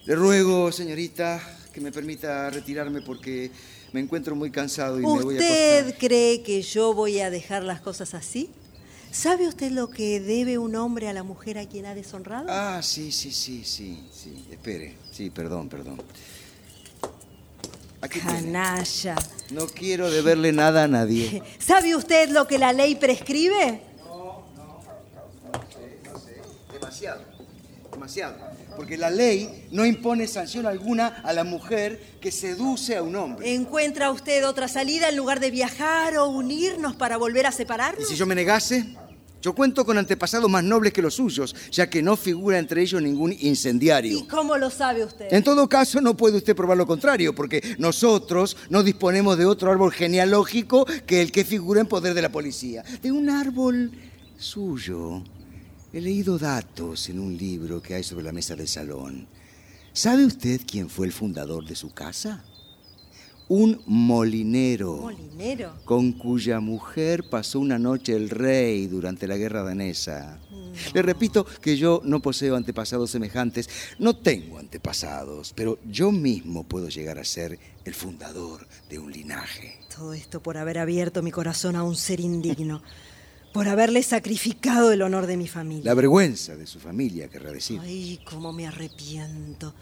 [0.10, 1.39] le ruego, señorita,
[1.72, 3.51] que me permita retirarme porque
[3.93, 7.62] me encuentro muy cansado y me voy a ¿Usted cree que yo voy a dejar
[7.62, 8.49] las cosas así?
[9.12, 12.47] ¿Sabe usted lo que debe un hombre a la mujer a quien ha deshonrado?
[12.49, 14.47] Ah, sí, sí, sí, sí, sí.
[14.49, 16.01] Espere, sí, perdón, perdón.
[18.01, 18.51] Aquí tiene.
[18.51, 19.16] Canalla.
[19.51, 21.43] No quiero deberle nada a nadie.
[21.60, 23.84] ¿Sabe usted lo que la ley prescribe?
[26.74, 27.22] Demasiado,
[27.91, 28.48] demasiado.
[28.80, 33.53] Porque la ley no impone sanción alguna a la mujer que seduce a un hombre.
[33.53, 38.07] ¿Encuentra usted otra salida en lugar de viajar o unirnos para volver a ¿Y separarnos?
[38.07, 38.86] si yo me negase?
[39.41, 43.01] Yo cuento con antepasados más nobles que los suyos, ya que no figura entre ellos
[43.01, 44.19] ningún incendiario.
[44.19, 45.27] ¿Y cómo lo sabe usted?
[45.30, 49.69] En todo caso, no puede usted probar lo contrario, porque nosotros no disponemos de otro
[49.73, 52.86] árbol genealógico que el que figura en poder de la policía.
[53.01, 53.91] De un árbol
[54.38, 55.21] suyo.
[55.91, 59.27] He leído datos en un libro que hay sobre la mesa del salón.
[59.91, 62.43] ¿Sabe usted quién fue el fundador de su casa?
[63.47, 64.97] Un molinero.
[64.97, 65.73] Molinero.
[65.85, 70.37] Con cuya mujer pasó una noche el rey durante la guerra danesa.
[70.93, 73.67] Le repito que yo no poseo antepasados semejantes,
[73.97, 79.79] no tengo antepasados, pero yo mismo puedo llegar a ser el fundador de un linaje.
[79.95, 82.83] Todo esto por haber abierto mi corazón a un ser indigno,
[83.53, 85.85] por haberle sacrificado el honor de mi familia.
[85.85, 87.79] La vergüenza de su familia, querrá decir.
[87.81, 89.73] Ay, cómo me arrepiento.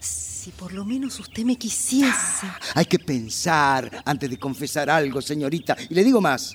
[0.00, 2.46] Si por lo menos usted me quisiese.
[2.74, 5.76] Hay que pensar antes de confesar algo, señorita.
[5.88, 6.54] Y le digo más,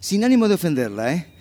[0.00, 1.32] sin ánimo de ofenderla, ¿eh?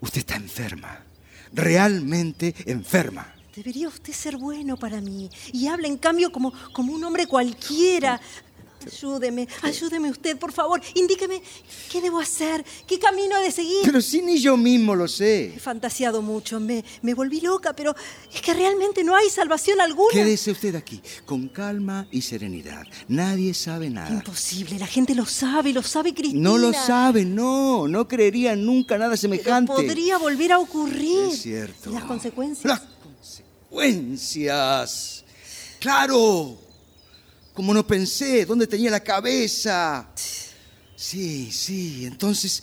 [0.00, 1.04] Usted está enferma,
[1.52, 3.32] realmente enferma.
[3.54, 8.20] Debería usted ser bueno para mí y habla en cambio como, como un hombre cualquiera.
[8.86, 10.80] Ayúdeme, ayúdeme usted, por favor.
[10.94, 11.42] Indíqueme
[11.90, 13.82] qué debo hacer, qué camino he de seguir.
[13.84, 15.54] Pero si ni yo mismo lo sé.
[15.54, 17.94] He fantaseado mucho, me, me volví loca, pero
[18.32, 20.12] es que realmente no hay salvación alguna.
[20.12, 22.84] Quédese usted aquí, con calma y serenidad.
[23.08, 24.10] Nadie sabe nada.
[24.10, 26.42] Imposible, la gente lo sabe, lo sabe Cristina.
[26.42, 27.86] No lo sabe, no.
[27.88, 29.72] No creería nunca nada Pero semejante.
[29.72, 31.30] podría volver a ocurrir.
[31.32, 31.90] Es cierto.
[31.90, 32.64] ¿Y las consecuencias?
[32.64, 35.24] Las consecuencias.
[35.78, 36.56] Claro.
[37.54, 40.08] Como no pensé, ¿dónde tenía la cabeza?
[40.96, 42.62] Sí, sí, entonces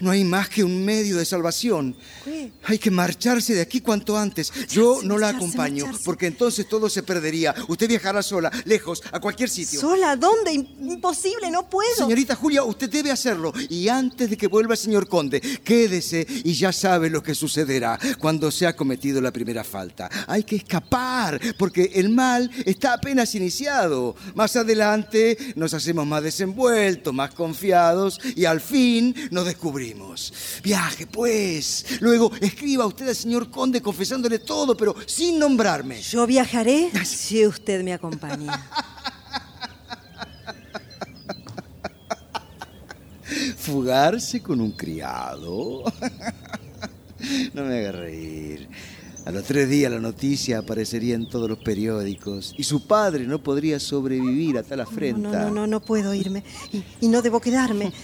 [0.00, 1.96] no hay más que un medio de salvación.
[2.24, 2.50] ¿Qué?
[2.64, 4.52] Hay que marcharse de aquí cuanto antes.
[4.68, 6.04] Yo no la marcharse, acompaño, marcharse.
[6.04, 7.54] porque entonces todo se perdería.
[7.68, 9.80] Usted viajará sola, lejos, a cualquier sitio.
[9.80, 10.16] ¿Sola?
[10.16, 10.52] ¿Dónde?
[10.52, 11.94] Im- Imposible, no puedo.
[11.96, 13.52] Señorita Julia, usted debe hacerlo.
[13.68, 17.98] Y antes de que vuelva el señor conde, quédese y ya sabe lo que sucederá
[18.18, 20.08] cuando se ha cometido la primera falta.
[20.26, 24.14] Hay que escapar, porque el mal está apenas iniciado.
[24.34, 29.83] Más adelante nos hacemos más desenvueltos, más confiados y al fin nos descubrimos.
[30.62, 32.00] Viaje, pues.
[32.00, 36.00] Luego escriba usted al señor conde confesándole todo, pero sin nombrarme.
[36.00, 38.66] Yo viajaré si usted me acompaña.
[43.58, 45.84] Fugarse con un criado.
[47.54, 48.68] No me haga reír.
[49.24, 53.42] A los tres días la noticia aparecería en todos los periódicos y su padre no
[53.42, 55.30] podría sobrevivir a tal afrenta.
[55.30, 56.44] No, no, no, no puedo irme.
[56.70, 57.94] Y, y no debo quedarme.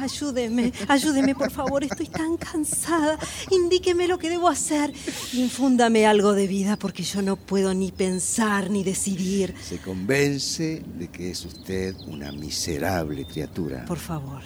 [0.00, 1.84] Ayúdeme, ayúdeme, por favor.
[1.84, 3.18] Estoy tan cansada.
[3.50, 4.92] Indíqueme lo que debo hacer.
[5.32, 9.54] Infúndame algo de vida porque yo no puedo ni pensar ni decidir.
[9.62, 13.84] Se convence de que es usted una miserable criatura.
[13.86, 14.42] Por favor.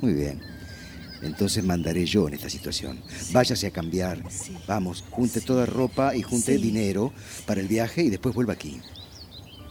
[0.00, 0.40] Muy bien.
[1.22, 3.00] Entonces mandaré yo en esta situación.
[3.32, 4.22] Váyase a cambiar.
[4.30, 4.52] Sí.
[4.68, 5.46] Vamos, junte Sí.
[5.46, 7.12] toda ropa y junte dinero
[7.46, 8.80] para el viaje y después vuelva aquí.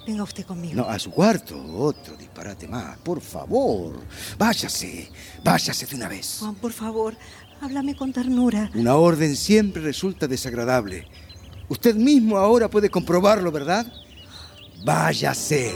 [0.05, 0.75] Venga usted conmigo.
[0.75, 1.55] No, a su cuarto.
[1.77, 2.97] Otro disparate más.
[2.97, 4.01] Por favor.
[4.37, 5.09] Váyase.
[5.43, 6.37] Váyase de una vez.
[6.39, 7.15] Juan, por favor,
[7.61, 8.69] háblame con ternura.
[8.75, 11.07] Una orden siempre resulta desagradable.
[11.69, 13.85] Usted mismo ahora puede comprobarlo, ¿verdad?
[14.83, 15.73] Váyase.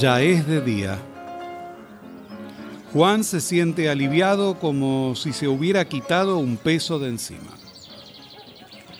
[0.00, 0.98] Ya es de día.
[2.92, 7.56] Juan se siente aliviado como si se hubiera quitado un peso de encima.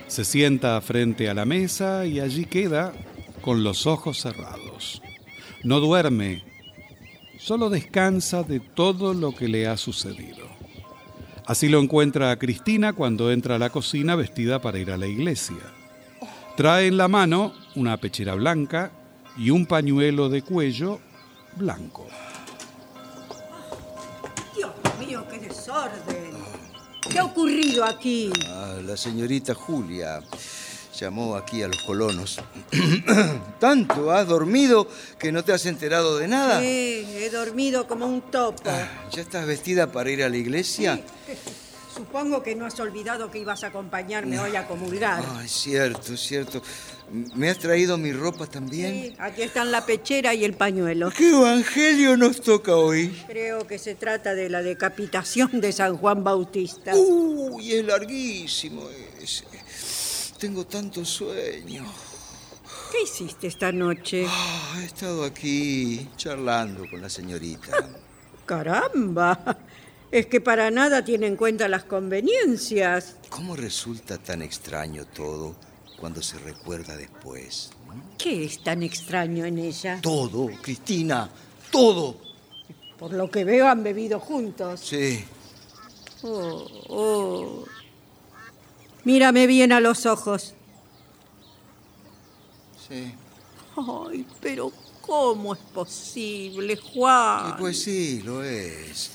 [0.07, 2.95] Se sienta frente a la mesa y allí queda
[3.43, 5.03] con los ojos cerrados.
[5.63, 6.45] No duerme,
[7.39, 10.47] solo descansa de todo lo que le ha sucedido.
[11.45, 15.07] Así lo encuentra a Cristina cuando entra a la cocina vestida para ir a la
[15.07, 15.59] iglesia.
[16.57, 18.93] Trae en la mano una pechera blanca
[19.37, 21.01] y un pañuelo de cuello
[21.57, 22.07] blanco.
[24.55, 26.37] Dios mío, qué desorden.
[27.11, 28.33] ¿Qué ha ocurrido aquí?
[28.49, 30.23] Ah, la señorita Julia
[30.99, 32.41] llamó aquí a los colonos.
[33.61, 36.61] Tanto has dormido que no te has enterado de nada.
[36.61, 38.63] Sí, he dormido como un topo.
[38.67, 41.01] Ah, ¿Ya estás vestida para ir a la iglesia?
[41.95, 45.25] Supongo que no has olvidado que ibas a acompañarme hoy a comulgar.
[45.27, 46.63] Ah, es cierto, es cierto.
[47.11, 48.93] ¿Me has traído mi ropa también?
[48.93, 51.11] Sí, aquí están la pechera y el pañuelo.
[51.17, 53.17] ¿Qué evangelio nos toca hoy?
[53.29, 56.93] Creo que se trata de la decapitación de San Juan Bautista.
[56.97, 58.89] Uy, es larguísimo
[59.23, 59.45] ese.
[60.39, 61.85] Tengo tanto sueño.
[62.91, 64.27] ¿Qué hiciste esta noche?
[64.29, 67.89] Ah, he estado aquí charlando con la señorita.
[68.47, 69.59] Caramba,
[70.11, 73.17] es que para nada tiene en cuenta las conveniencias.
[73.29, 75.55] ¿Cómo resulta tan extraño todo
[75.99, 77.71] cuando se recuerda después?
[78.19, 80.01] ¿Qué es tan extraño en ella?
[80.03, 81.31] Todo, Cristina,
[81.71, 82.17] todo.
[82.99, 84.81] Por lo que veo han bebido juntos.
[84.81, 85.25] Sí.
[86.23, 87.65] Oh, oh.
[89.05, 90.55] Mírame bien a los ojos.
[92.89, 93.13] Sí.
[93.77, 94.73] Ay, pero
[95.03, 97.57] ¿cómo es posible, Y Juan?
[97.59, 99.11] pues sí, lo es.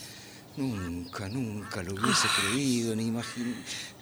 [0.58, 3.56] Nunca, nunca lo hubiese creído ni imaginado.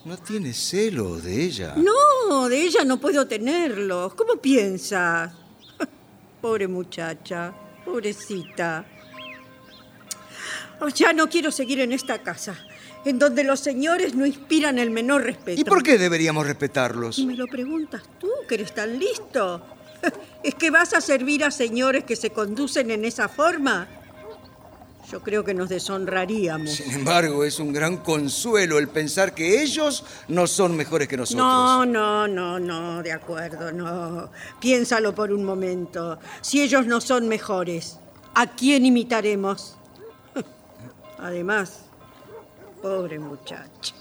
[0.05, 1.75] No tiene celos de ella.
[1.75, 4.13] No, de ella no puedo tenerlos.
[4.13, 5.33] ¿Cómo piensas?
[6.41, 8.85] Pobre muchacha, pobrecita.
[10.79, 12.55] Oh, Ya no quiero seguir en esta casa,
[13.03, 15.59] en donde los señores no inspiran el menor respeto.
[15.59, 17.19] ¿Y por qué deberíamos respetarlos?
[17.19, 19.61] Me lo preguntas tú, que eres tan listo.
[20.43, 23.89] ¿Es que vas a servir a señores que se conducen en esa forma?
[25.11, 26.69] Yo creo que nos deshonraríamos.
[26.71, 31.45] Sin embargo, es un gran consuelo el pensar que ellos no son mejores que nosotros.
[31.45, 34.29] No, no, no, no, de acuerdo, no.
[34.59, 36.19] Piénsalo por un momento.
[36.41, 37.97] Si ellos no son mejores,
[38.33, 39.75] ¿A quién imitaremos?
[41.17, 41.85] Además,
[42.81, 43.95] pobre muchacha,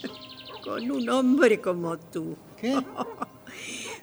[0.64, 2.36] con un hombre como tú.
[2.56, 2.74] ¿Qué?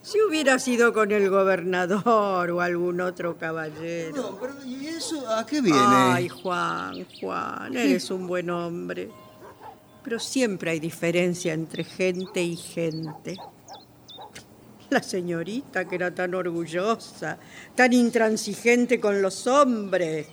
[0.04, 4.16] Si hubiera sido con el gobernador o algún otro caballero.
[4.16, 5.80] No, pero ¿y eso a qué viene?
[5.82, 9.10] Ay, Juan, Juan, eres un buen hombre.
[10.04, 13.38] Pero siempre hay diferencia entre gente y gente.
[14.90, 17.38] La señorita que era tan orgullosa,
[17.74, 20.28] tan intransigente con los hombres.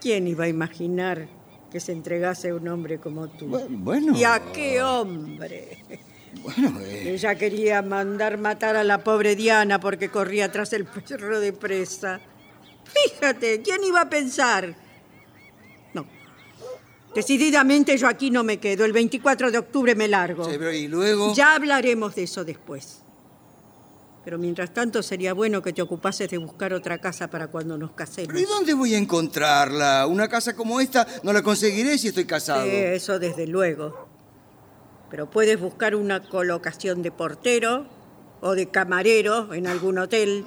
[0.00, 1.26] ¿Quién iba a imaginar
[1.72, 3.46] que se entregase a un hombre como tú?
[3.48, 4.16] Bu- bueno.
[4.16, 5.78] ¿Y a qué hombre?
[6.56, 11.40] Bueno, eh, Ella quería mandar matar a la pobre Diana porque corría tras el perro
[11.40, 12.20] de presa.
[12.84, 14.74] Fíjate, ¿quién iba a pensar?
[15.92, 16.06] No.
[17.14, 18.84] Decididamente yo aquí no me quedo.
[18.84, 20.44] El 24 de octubre me largo.
[20.44, 21.34] sí, pero y luego.
[21.34, 23.02] Ya hablaremos de eso después.
[24.24, 27.92] Pero mientras tanto sería bueno que te ocupases de buscar otra casa para cuando nos
[27.92, 28.28] casemos.
[28.28, 30.06] ¿Pero y dónde voy a encontrarla?
[30.06, 32.64] Una casa como esta no la conseguiré si estoy casado.
[32.64, 34.07] Sí, eso desde luego.
[35.10, 37.86] Pero puedes buscar una colocación de portero
[38.40, 40.44] o de camarero en algún hotel.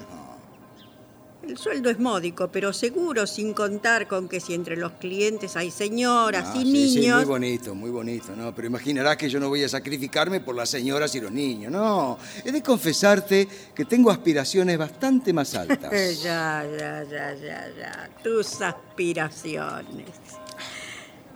[1.43, 5.71] El sueldo es módico, pero seguro sin contar con que si entre los clientes hay
[5.71, 7.17] señoras Ah, y sí, sí, niños.
[7.17, 8.53] muy bonito, muy bonito, ¿no?
[8.53, 12.19] Pero imaginarás que yo no voy a sacrificarme por las señoras y los niños, no.
[12.45, 15.91] He de confesarte que tengo aspiraciones bastante más altas.
[16.21, 18.09] ya, ya, ya, ya, ya.
[18.23, 20.09] Tus aspiraciones.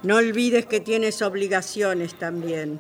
[0.03, 2.80] No olvides que tienes obligaciones también.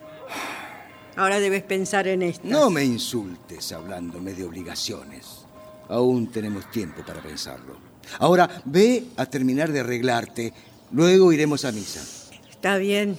[1.15, 2.47] Ahora debes pensar en esto.
[2.47, 5.45] No me insultes hablándome de obligaciones.
[5.89, 7.77] Aún tenemos tiempo para pensarlo.
[8.19, 10.53] Ahora ve a terminar de arreglarte.
[10.91, 12.01] Luego iremos a misa.
[12.49, 13.17] Está bien,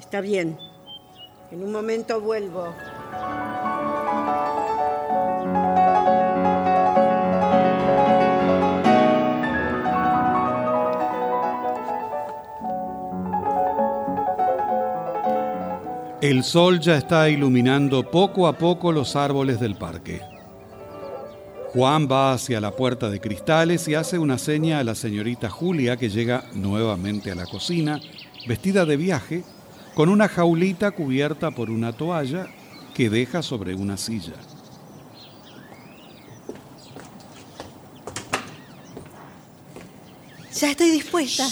[0.00, 0.58] está bien.
[1.52, 2.74] En un momento vuelvo.
[16.22, 20.22] El sol ya está iluminando poco a poco los árboles del parque.
[21.74, 25.98] Juan va hacia la puerta de cristales y hace una seña a la señorita Julia
[25.98, 28.00] que llega nuevamente a la cocina,
[28.48, 29.44] vestida de viaje,
[29.94, 32.46] con una jaulita cubierta por una toalla
[32.94, 34.32] que deja sobre una silla.
[40.58, 41.46] Ya estoy dispuesta.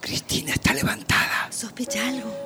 [0.00, 1.48] Cristina está levantada.
[1.50, 2.43] ¿Sospecha algo?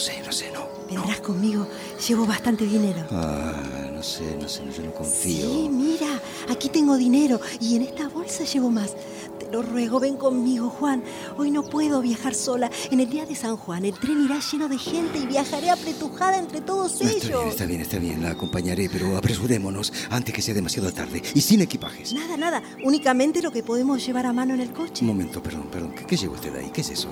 [0.00, 0.66] No sé, no sé, no.
[0.88, 1.66] Vendrás conmigo.
[2.08, 3.04] Llevo bastante dinero.
[3.10, 3.52] Ah,
[3.92, 5.46] no sé, no sé, yo no confío.
[5.46, 8.94] Sí, mira, aquí tengo dinero y en esta bolsa llevo más.
[9.38, 11.02] Te lo ruego, ven conmigo, Juan.
[11.36, 12.70] Hoy no puedo viajar sola.
[12.90, 16.38] En el día de San Juan el tren irá lleno de gente y viajaré apretujada
[16.38, 17.22] entre todos No, ellos.
[17.22, 21.20] está bien, está bien, está bien, la acompañaré, pero apresurémonos antes que sea demasiado tarde
[21.34, 22.14] y sin equipajes.
[22.14, 22.62] Nada, nada.
[22.84, 25.02] Únicamente lo que podemos llevar a mano en el coche.
[25.02, 25.92] Un momento, perdón, perdón.
[25.94, 26.70] ¿Qué, qué lleva usted ahí?
[26.72, 27.08] ¿Qué es eso?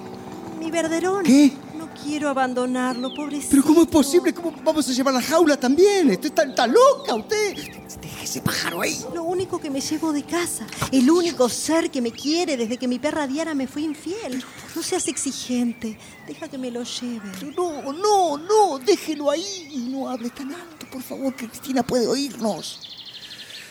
[0.58, 1.22] Mi verderón.
[1.24, 1.52] ¿Qué?
[1.98, 3.50] No quiero abandonarlo, pobrecito.
[3.50, 4.32] ¿Pero cómo es posible?
[4.32, 6.10] ¿Cómo vamos a llevar la jaula también?
[6.10, 7.56] Usted está, está loca, usted.
[8.00, 8.98] Deje ese pájaro ahí.
[9.12, 10.66] Lo único que me llevo de casa.
[10.92, 14.44] El único ser que me quiere desde que mi perra Diana me fue infiel.
[14.74, 15.98] No seas exigente.
[16.26, 17.30] Deja que me lo lleve.
[17.56, 22.06] No, no, no, déjelo ahí y no hable tan alto, por favor, que Cristina puede
[22.06, 22.80] oírnos.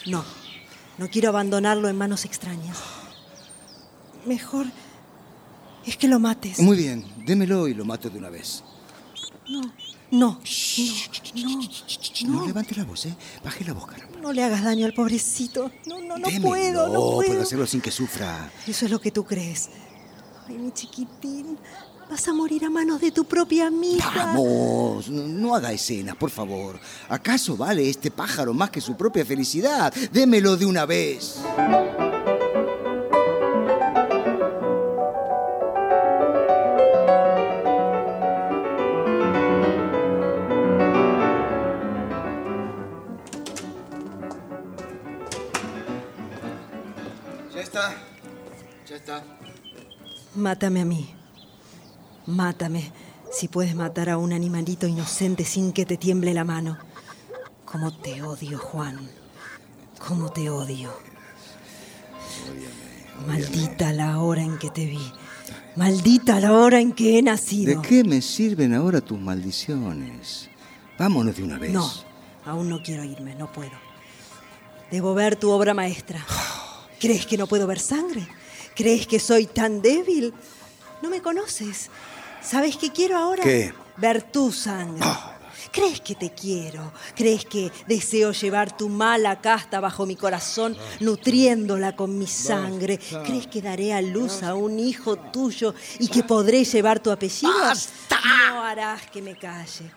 [0.05, 0.23] No,
[0.97, 2.78] no quiero abandonarlo en manos extrañas.
[4.25, 4.65] Mejor
[5.88, 6.60] es que lo mates.
[6.60, 8.64] Muy bien, démelo y lo mato de una vez.
[9.50, 9.72] No, no,
[10.12, 10.40] no,
[12.26, 12.48] No, no.
[12.48, 13.16] levante la voz, ¿eh?
[13.44, 14.20] Baje la voz, caramba.
[14.20, 15.72] No le hagas daño al pobrecito.
[15.86, 17.16] No, no, no Démelo, puedo, no puedo.
[17.28, 18.52] puedo hacerlo sin que sufra.
[18.68, 19.70] Eso es lo que tú crees.
[20.48, 21.58] Ay, mi chiquitín,
[22.10, 24.06] vas a morir a manos de tu propia amiga.
[24.16, 26.80] Vamos, no, no haga escenas, por favor.
[27.10, 29.94] ¿Acaso vale este pájaro más que su propia felicidad?
[30.12, 31.36] Démelo de una vez.
[50.38, 51.10] Mátame a mí.
[52.28, 52.92] Mátame.
[53.32, 56.78] Si puedes matar a un animalito inocente sin que te tiemble la mano.
[57.66, 59.00] Cómo te odio, Juan.
[60.08, 60.92] Cómo te odio.
[63.26, 65.12] Maldita la hora en que te vi.
[65.76, 67.82] Maldita la hora en que he nacido.
[67.82, 70.50] ¿De qué me sirven ahora tus maldiciones?
[71.00, 71.72] Vámonos de una vez.
[71.72, 71.92] No,
[72.46, 73.72] aún no quiero irme, no puedo.
[74.92, 76.24] Debo ver tu obra maestra.
[77.00, 78.28] ¿Crees que no puedo ver sangre?
[78.78, 80.32] ¿Crees que soy tan débil?
[81.01, 81.89] No me conoces.
[82.43, 83.43] ¿Sabes qué quiero ahora?
[83.43, 83.73] ¿Qué?
[83.97, 85.03] Ver tu sangre.
[85.71, 86.93] ¿Crees que te quiero?
[87.15, 92.99] ¿Crees que deseo llevar tu mala casta bajo mi corazón, nutriéndola con mi sangre?
[93.25, 97.51] ¿Crees que daré a luz a un hijo tuyo y que podré llevar tu apellido?
[98.49, 99.91] No harás que me calle.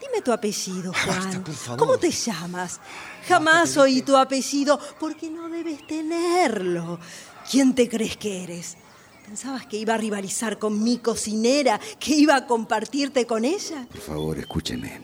[0.00, 1.44] Dime tu apellido, Juan.
[1.76, 2.80] ¿Cómo te llamas?
[3.26, 7.00] Jamás oí tu apellido porque no debes tenerlo.
[7.50, 8.76] ¿Quién te crees que eres?
[9.26, 11.80] ¿Pensabas que iba a rivalizar con mi cocinera?
[11.98, 13.86] ¿Que iba a compartirte con ella?
[13.90, 15.00] Por favor, escúcheme.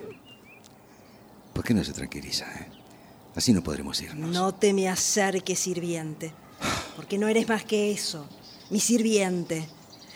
[1.52, 2.46] ¿Por qué no se tranquiliza?
[2.46, 2.68] eh?
[3.34, 4.30] Así no podremos irnos.
[4.30, 6.32] No te me acerques, sirviente,
[6.96, 8.26] porque no eres más que eso,
[8.70, 9.68] mi sirviente.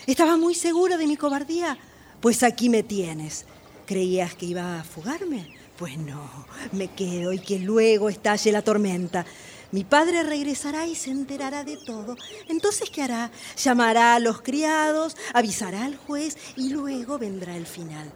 [0.06, 1.76] ¿Estabas muy seguro de mi cobardía?
[2.20, 3.44] Pues aquí me tienes.
[3.86, 5.54] ¿Creías que iba a fugarme?
[5.76, 6.28] Pues no,
[6.72, 9.24] me quedo y que luego estalle la tormenta.
[9.70, 12.16] Mi padre regresará y se enterará de todo.
[12.48, 13.30] Entonces, ¿qué hará?
[13.56, 18.10] Llamará a los criados, avisará al juez y luego vendrá el final.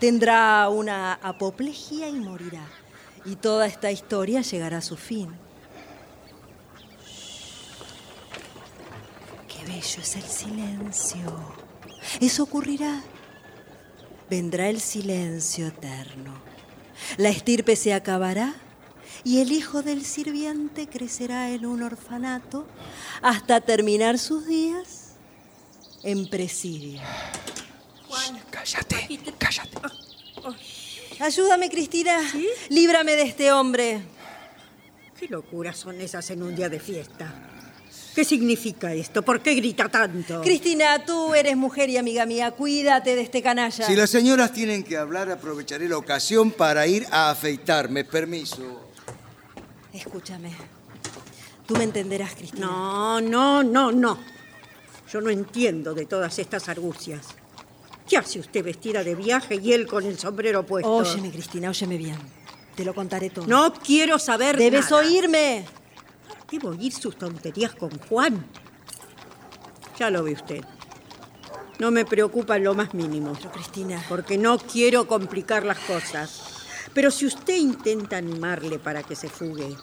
[0.00, 2.66] Tendrá una apoplejía y morirá.
[3.24, 5.28] Y toda esta historia llegará a su fin.
[9.46, 11.54] Qué bello es el silencio.
[12.20, 13.02] Eso ocurrirá.
[14.28, 16.34] Vendrá el silencio eterno.
[17.16, 18.54] La estirpe se acabará
[19.24, 22.66] y el hijo del sirviente crecerá en un orfanato
[23.22, 25.14] hasta terminar sus días
[26.02, 27.00] en presidio.
[28.50, 29.78] Cállate, cállate.
[31.20, 32.18] Ayúdame, Cristina.
[32.68, 34.00] Líbrame de este hombre.
[35.18, 37.34] ¿Qué locuras son esas en un día de fiesta?
[38.14, 39.22] ¿Qué significa esto?
[39.22, 40.40] ¿Por qué grita tanto?
[40.42, 42.50] Cristina, tú eres mujer y amiga mía.
[42.52, 43.86] Cuídate de este canalla.
[43.86, 48.04] Si las señoras tienen que hablar, aprovecharé la ocasión para ir a afeitarme.
[48.04, 48.87] Permiso.
[49.98, 50.52] Escúchame.
[51.66, 52.66] Tú me entenderás, Cristina.
[52.66, 54.18] No, no, no, no.
[55.12, 57.26] Yo no entiendo de todas estas argucias.
[58.08, 60.90] ¿Qué hace usted vestida de viaje y él con el sombrero puesto?
[60.90, 62.18] Óyeme, Cristina, óyeme bien.
[62.74, 63.46] Te lo contaré todo.
[63.46, 65.02] No quiero saber Debes nada.
[65.02, 65.66] oírme.
[66.50, 68.46] Debo oír sus tonterías con Juan.
[69.98, 70.64] Ya lo ve usted.
[71.78, 73.32] No me preocupa en lo más mínimo.
[73.34, 74.02] Pero, Cristina.
[74.08, 76.57] Porque no quiero complicar las cosas.
[76.94, 79.76] Pero si usted intenta animarle para que se fugue,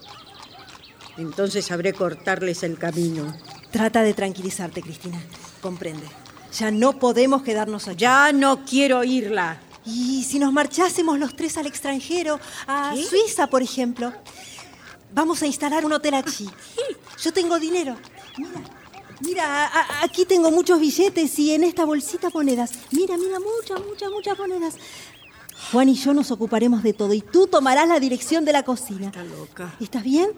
[1.17, 3.35] entonces sabré cortarles el camino.
[3.71, 5.21] Trata de tranquilizarte, Cristina.
[5.61, 6.05] Comprende.
[6.57, 8.27] Ya no podemos quedarnos allá.
[8.27, 9.61] Ya no quiero oírla.
[9.85, 12.39] ¿Y si nos marchásemos los tres al extranjero?
[12.67, 13.03] A ¿Qué?
[13.03, 14.11] Suiza, por ejemplo.
[15.13, 16.49] Vamos a instalar un hotel aquí.
[17.21, 17.95] Yo tengo dinero.
[18.37, 18.61] Mira,
[19.21, 22.71] mira, a- aquí tengo muchos billetes y en esta bolsita monedas.
[22.91, 24.75] Mira, mira, muchas, muchas, muchas monedas.
[25.71, 29.07] Juan y yo nos ocuparemos de todo y tú tomarás la dirección de la cocina.
[29.07, 29.75] Está loca.
[29.79, 30.29] ¿Estás bien?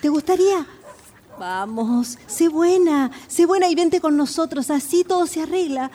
[0.00, 0.66] ¿Te gustaría?
[1.38, 5.90] Vamos, sé buena, sé buena y vente con nosotros, así todo se arregla.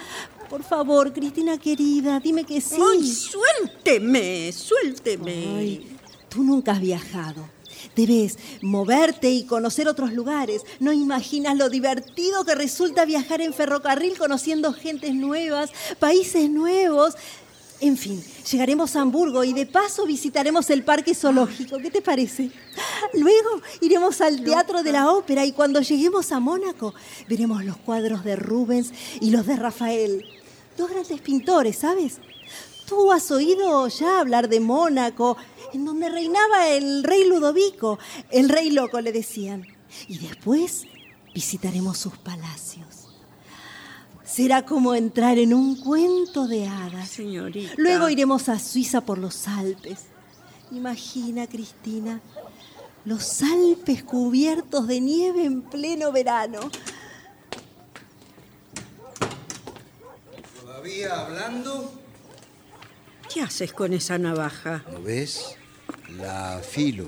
[0.49, 2.77] Por favor, Cristina querida, dime que sí.
[2.81, 4.51] ¡Ay, suélteme!
[4.51, 5.55] ¡Suélteme!
[5.57, 5.97] Ay,
[6.29, 7.49] tú nunca has viajado.
[7.95, 10.63] Debes moverte y conocer otros lugares.
[10.79, 17.15] No imaginas lo divertido que resulta viajar en ferrocarril conociendo gentes nuevas, países nuevos.
[17.79, 21.77] En fin, llegaremos a Hamburgo y de paso visitaremos el parque zoológico.
[21.77, 22.51] ¿Qué te parece?
[23.13, 26.93] Luego iremos al Teatro de la Ópera y cuando lleguemos a Mónaco
[27.27, 30.25] veremos los cuadros de Rubens y los de Rafael.
[30.77, 32.19] Dos grandes pintores, ¿sabes?
[32.87, 35.35] Tú has oído ya hablar de Mónaco,
[35.73, 39.65] en donde reinaba el rey Ludovico, el rey loco le decían.
[40.07, 40.85] Y después
[41.33, 43.06] visitaremos sus palacios.
[44.27, 47.09] Será como entrar en un cuento de hadas.
[47.09, 47.73] Señorita.
[47.77, 50.07] Luego iremos a Suiza por los Alpes.
[50.71, 52.19] Imagina, Cristina,
[53.05, 56.59] los Alpes cubiertos de nieve en pleno verano.
[60.61, 61.93] ¿Todavía hablando?
[63.33, 64.83] ¿Qué haces con esa navaja?
[64.91, 65.55] ¿No ves?
[66.17, 67.05] La afilo.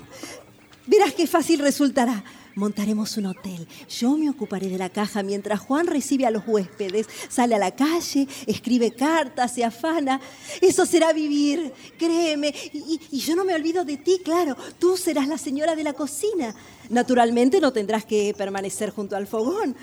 [0.87, 2.23] Verás qué fácil resultará.
[2.59, 3.65] Montaremos un hotel.
[3.87, 7.07] Yo me ocuparé de la caja mientras Juan recibe a los huéspedes.
[7.29, 10.19] Sale a la calle, escribe cartas, se afana.
[10.59, 12.53] Eso será vivir, créeme.
[12.73, 14.57] Y, y yo no me olvido de ti, claro.
[14.77, 16.53] Tú serás la señora de la cocina.
[16.89, 19.77] Naturalmente no tendrás que permanecer junto al fogón.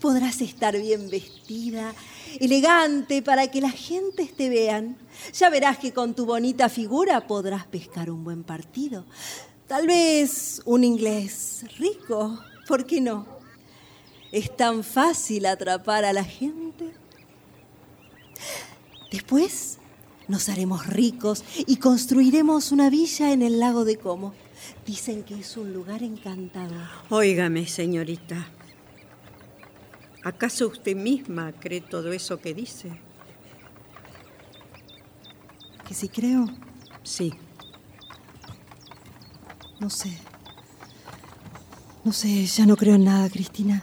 [0.00, 1.94] Podrás estar bien vestida,
[2.40, 4.96] elegante, para que las gentes te vean.
[5.34, 9.04] Ya verás que con tu bonita figura podrás pescar un buen partido.
[9.72, 12.38] Tal vez un inglés rico,
[12.68, 13.26] ¿por qué no?
[14.30, 16.92] Es tan fácil atrapar a la gente.
[19.10, 19.78] Después
[20.28, 24.34] nos haremos ricos y construiremos una villa en el lago de Como.
[24.84, 26.90] Dicen que es un lugar encantador.
[27.08, 28.46] Óigame, señorita.
[30.22, 32.90] ¿Acaso usted misma cree todo eso que dice?
[35.88, 36.46] ¿Que si creo?
[37.02, 37.32] Sí.
[39.82, 40.12] No sé.
[42.04, 43.82] No sé, ya no creo en nada, Cristina.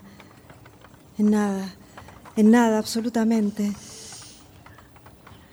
[1.18, 1.76] En nada.
[2.38, 3.74] En nada, absolutamente.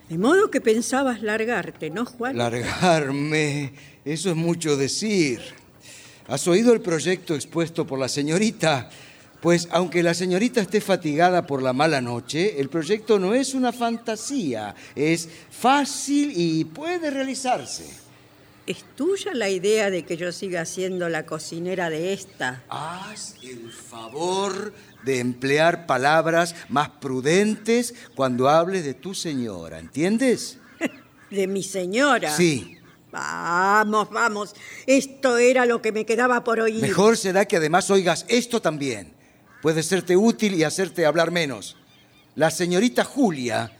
[0.09, 2.39] De modo que pensabas largarte, ¿no, Juan?
[2.39, 3.73] Largarme,
[4.05, 5.41] eso es mucho decir.
[6.29, 8.89] ¿Has oído el proyecto expuesto por la señorita?
[9.41, 13.73] Pues aunque la señorita esté fatigada por la mala noche, el proyecto no es una
[13.73, 18.06] fantasía, es fácil y puede realizarse.
[18.67, 22.65] ¿Es tuya la idea de que yo siga siendo la cocinera de esta?
[22.69, 24.75] Haz el favor
[25.05, 30.59] de emplear palabras más prudentes cuando hables de tu señora, ¿entiendes?
[31.31, 32.37] ¿De mi señora?
[32.37, 32.77] Sí.
[33.13, 34.55] Vamos, vamos.
[34.85, 36.83] Esto era lo que me quedaba por oír.
[36.83, 39.15] Mejor será que además oigas esto también.
[39.63, 41.77] Puede serte útil y hacerte hablar menos.
[42.35, 43.73] La señorita Julia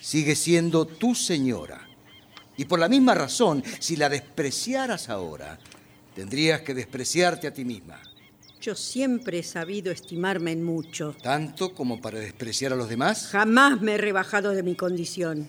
[0.00, 1.86] sigue siendo tu señora.
[2.56, 5.58] Y por la misma razón, si la despreciaras ahora,
[6.14, 8.00] tendrías que despreciarte a ti misma.
[8.60, 11.16] Yo siempre he sabido estimarme en mucho.
[11.22, 13.28] ¿Tanto como para despreciar a los demás?
[13.32, 15.48] Jamás me he rebajado de mi condición.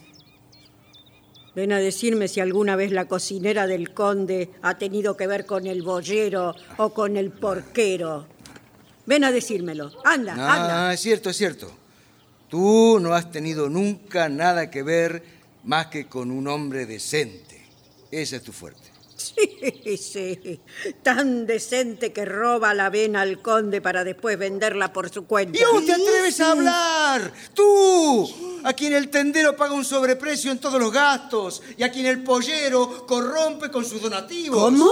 [1.55, 5.67] Ven a decirme si alguna vez la cocinera del conde ha tenido que ver con
[5.67, 8.25] el boyero o con el porquero.
[9.05, 9.91] Ven a decírmelo.
[10.03, 10.93] Anda, Ah, anda.
[10.93, 11.71] es cierto, es cierto.
[12.49, 15.23] Tú no has tenido nunca nada que ver
[15.63, 17.61] más que con un hombre decente.
[18.11, 18.93] Esa es tu fuerte.
[19.15, 20.59] Sí, sí.
[21.01, 25.57] Tan decente que roba la vena al conde para después venderla por su cuenta.
[25.57, 27.33] ¿Y aún te atreves a hablar?
[27.53, 28.61] ¡Tú!
[28.63, 32.23] A quien el tendero paga un sobreprecio en todos los gastos y a quien el
[32.23, 34.61] pollero corrompe con sus donativos.
[34.61, 34.91] ¿Cómo?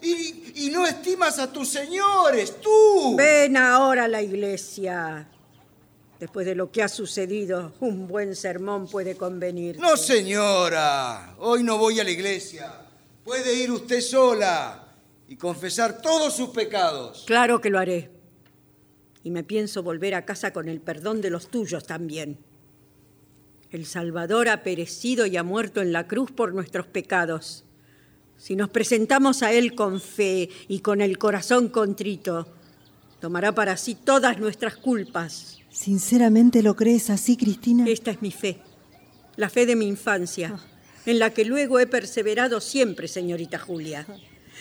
[0.00, 3.16] Y, y no estimas a tus señores, tú.
[3.16, 5.26] Ven ahora a la iglesia.
[6.22, 9.80] Después de lo que ha sucedido, un buen sermón puede convenir.
[9.80, 11.34] No, señora.
[11.40, 12.72] Hoy no voy a la iglesia.
[13.24, 14.86] Puede ir usted sola
[15.26, 17.24] y confesar todos sus pecados.
[17.26, 18.08] Claro que lo haré.
[19.24, 22.38] Y me pienso volver a casa con el perdón de los tuyos también.
[23.72, 27.64] El Salvador ha perecido y ha muerto en la cruz por nuestros pecados.
[28.36, 32.46] Si nos presentamos a Él con fe y con el corazón contrito,
[33.18, 35.58] tomará para sí todas nuestras culpas.
[35.82, 37.84] ¿Sinceramente lo crees así, Cristina?
[37.88, 38.58] Esta es mi fe,
[39.34, 40.56] la fe de mi infancia,
[41.06, 44.06] en la que luego he perseverado siempre, señorita Julia.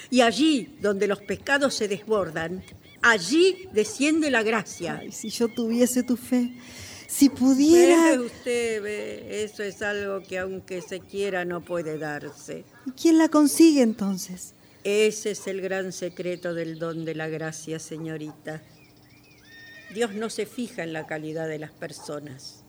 [0.09, 2.63] Y allí donde los pecados se desbordan,
[3.03, 4.97] allí desciende la gracia.
[4.99, 6.55] Ay, si yo tuviese tu fe,
[7.07, 8.13] si pudiera...
[8.13, 12.65] Ve usted, ve, eso es algo que aunque se quiera no puede darse.
[12.87, 14.55] ¿Y quién la consigue entonces?
[14.83, 18.63] Ese es el gran secreto del don de la gracia, señorita.
[19.93, 22.63] Dios no se fija en la calidad de las personas,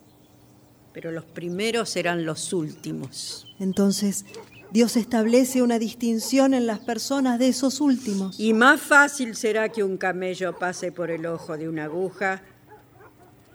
[0.93, 3.47] pero los primeros serán los últimos.
[3.59, 4.25] Entonces,
[4.71, 8.41] Dios establece una distinción en las personas de esos últimos.
[8.41, 12.43] Y más fácil será que un camello pase por el ojo de una aguja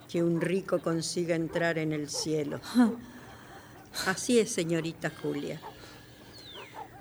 [0.10, 2.62] que un rico consiga entrar en el cielo.
[4.06, 5.60] Así es, señorita Julia.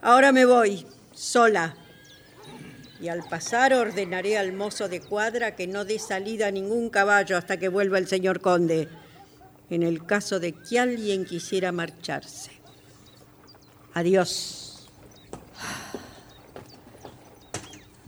[0.03, 1.77] Ahora me voy, sola.
[3.01, 7.37] Y al pasar ordenaré al mozo de cuadra que no dé salida a ningún caballo
[7.37, 8.89] hasta que vuelva el señor conde,
[9.69, 12.53] en el caso de que alguien quisiera marcharse.
[13.93, 14.89] Adiós.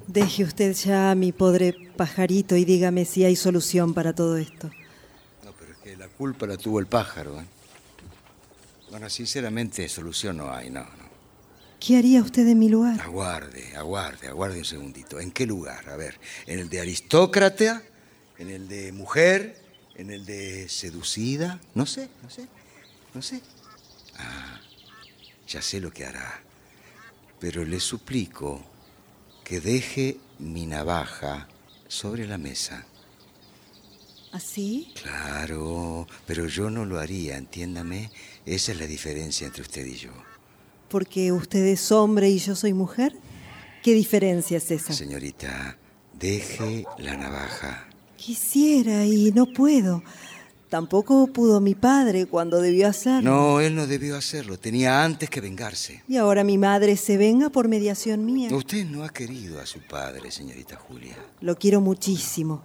[0.06, 4.70] Deje usted ya a mi pobre pajarito y dígame si hay solución para todo esto.
[5.44, 7.38] No, pero es que la culpa la tuvo el pájaro.
[7.38, 7.44] ¿eh?
[8.90, 11.07] Bueno, sinceramente, solución no hay, no, no.
[11.80, 13.00] ¿Qué haría usted en mi lugar?
[13.00, 15.20] Aguarde, aguarde, aguarde un segundito.
[15.20, 15.88] ¿En qué lugar?
[15.88, 17.82] A ver, ¿en el de aristócrata?
[18.36, 19.56] ¿En el de mujer?
[19.94, 21.60] ¿En el de seducida?
[21.74, 22.48] No sé, no sé,
[23.14, 23.40] no sé.
[24.16, 24.60] Ah,
[25.46, 26.42] ya sé lo que hará.
[27.38, 28.60] Pero le suplico
[29.44, 31.48] que deje mi navaja
[31.86, 32.84] sobre la mesa.
[34.32, 34.92] ¿Así?
[35.00, 38.10] Claro, pero yo no lo haría, entiéndame.
[38.44, 40.12] Esa es la diferencia entre usted y yo.
[40.88, 43.14] ¿Porque usted es hombre y yo soy mujer?
[43.82, 44.92] ¿Qué diferencia es esa?
[44.92, 45.76] Señorita,
[46.18, 47.88] deje la navaja.
[48.16, 50.02] Quisiera y no puedo.
[50.68, 53.30] Tampoco pudo mi padre cuando debió hacerlo.
[53.30, 54.58] No, él no debió hacerlo.
[54.58, 56.02] Tenía antes que vengarse.
[56.06, 58.54] Y ahora mi madre se venga por mediación mía.
[58.54, 61.16] Usted no ha querido a su padre, señorita Julia.
[61.40, 62.62] Lo quiero muchísimo,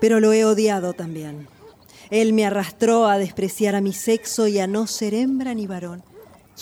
[0.00, 1.48] pero lo he odiado también.
[2.10, 6.02] Él me arrastró a despreciar a mi sexo y a no ser hembra ni varón.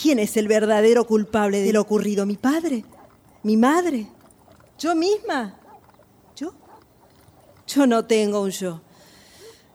[0.01, 2.25] ¿Quién es el verdadero culpable de lo ocurrido?
[2.25, 2.85] ¿Mi padre?
[3.43, 4.07] ¿Mi madre?
[4.79, 5.59] ¿Yo misma?
[6.37, 6.53] ¿Yo?
[7.67, 8.81] Yo no tengo un yo.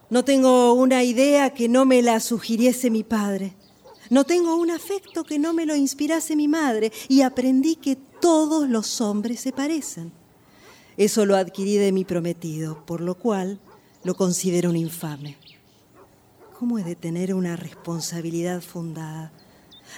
[0.09, 3.53] No tengo una idea que no me la sugiriese mi padre.
[4.09, 8.69] No tengo un afecto que no me lo inspirase mi madre y aprendí que todos
[8.69, 10.13] los hombres se parecen.
[10.95, 13.59] Eso lo adquirí de mi prometido, por lo cual
[14.03, 15.35] lo considero un infame.
[16.57, 19.33] ¿Cómo he de tener una responsabilidad fundada?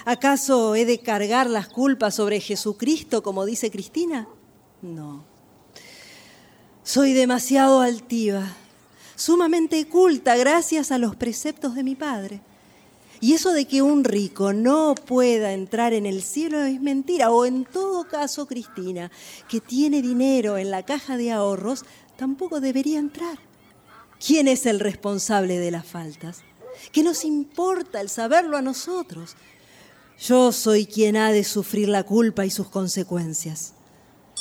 [0.04, 4.28] ¿Acaso he de cargar las culpas sobre Jesucristo, como dice Cristina?
[4.82, 5.24] No.
[6.82, 8.54] Soy demasiado altiva,
[9.16, 12.40] sumamente culta gracias a los preceptos de mi padre.
[13.20, 17.30] Y eso de que un rico no pueda entrar en el cielo es mentira.
[17.30, 19.10] O en todo caso, Cristina,
[19.48, 21.84] que tiene dinero en la caja de ahorros,
[22.16, 23.38] tampoco debería entrar.
[24.24, 26.42] ¿Quién es el responsable de las faltas?
[26.92, 29.34] ¿Qué nos importa el saberlo a nosotros?
[30.20, 33.72] Yo soy quien ha de sufrir la culpa y sus consecuencias.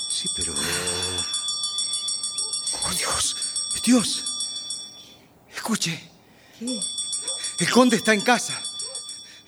[0.09, 0.53] Sí, pero...
[2.85, 3.35] ¡Oh, Dios!
[3.85, 4.23] ¡Dios!
[5.53, 5.99] Escuche.
[6.59, 6.79] ¿Qué?
[7.59, 8.53] El conde está en casa.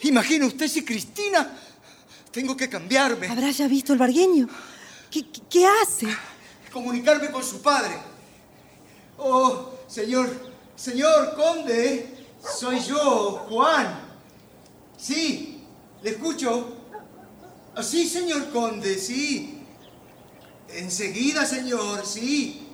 [0.04, 1.60] Imagine usted si Cristina...
[2.32, 3.28] Tengo que cambiarme.
[3.30, 4.48] ¿Habrá ya visto el bargueño?
[5.10, 6.06] ¿Qué, qué- qué hace?
[6.72, 7.98] Comunicarme con su padre.
[9.18, 10.30] Oh, señor,
[10.76, 12.28] señor conde,
[12.60, 14.02] soy yo, Juan.
[14.98, 15.57] Sí,
[16.04, 16.76] le escucho.
[17.76, 19.62] Ah, sí, señor conde, sí.
[20.70, 22.68] Enseguida, señor, sí.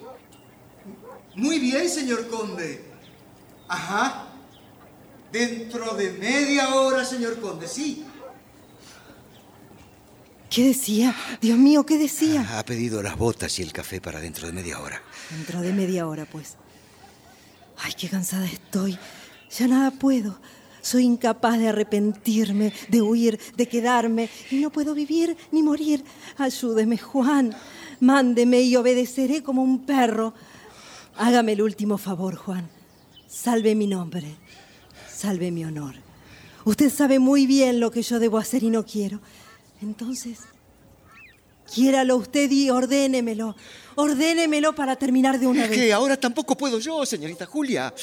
[1.36, 2.84] Muy bien, señor conde.
[3.68, 4.28] Ajá.
[5.32, 8.06] Dentro de media hora, señor conde, sí.
[10.50, 11.16] ¿Qué decía?
[11.42, 12.60] Dios mío, ¿qué decía?
[12.60, 15.02] Ha pedido las botas y el café para dentro de media hora.
[15.32, 16.58] Dentro de media hora, pues.
[17.78, 19.00] Ay, qué cansada estoy.
[19.58, 20.40] Ya nada puedo.
[20.84, 24.30] Soy incapaz de arrepentirme, de huir, de quedarme.
[24.52, 26.04] Y no puedo vivir ni morir.
[26.38, 27.56] Ayúdeme, Juan.
[28.02, 30.34] Mándeme y obedeceré como un perro.
[31.16, 32.70] Hágame el último favor, Juan.
[33.28, 34.36] Salve mi nombre.
[35.10, 35.96] Salve mi honor.
[36.66, 39.22] Usted sabe muy bien lo que yo debo hacer y no quiero.
[39.82, 40.40] Entonces,
[41.74, 43.56] quiéralo usted y ordénemelo.
[43.96, 45.78] Ordénemelo para terminar de una vez.
[45.78, 47.94] que ahora tampoco puedo yo, señorita Julia.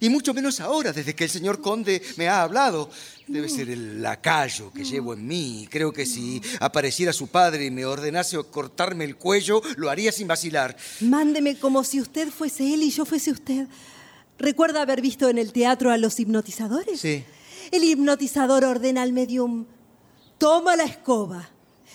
[0.00, 2.90] Y mucho menos ahora, desde que el señor conde me ha hablado.
[3.26, 5.66] Debe ser el lacayo que llevo en mí.
[5.70, 10.28] Creo que si apareciera su padre y me ordenase cortarme el cuello, lo haría sin
[10.28, 10.76] vacilar.
[11.00, 13.66] Mándeme como si usted fuese él y yo fuese usted.
[14.38, 17.00] ¿Recuerda haber visto en el teatro a los hipnotizadores?
[17.00, 17.24] Sí.
[17.70, 19.66] El hipnotizador ordena al medium,
[20.38, 21.48] toma la escoba.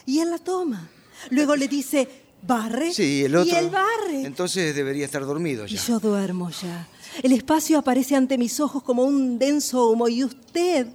[0.06, 0.90] Y él la toma.
[1.31, 2.07] Luego le dice,
[2.41, 2.94] barre.
[2.94, 3.52] Sí, el otro.
[3.52, 4.23] Y él barre.
[4.26, 5.81] Entonces debería estar dormido Y ya.
[5.85, 6.88] yo duermo ya.
[7.23, 10.88] El espacio aparece ante mis ojos como un denso humo y usted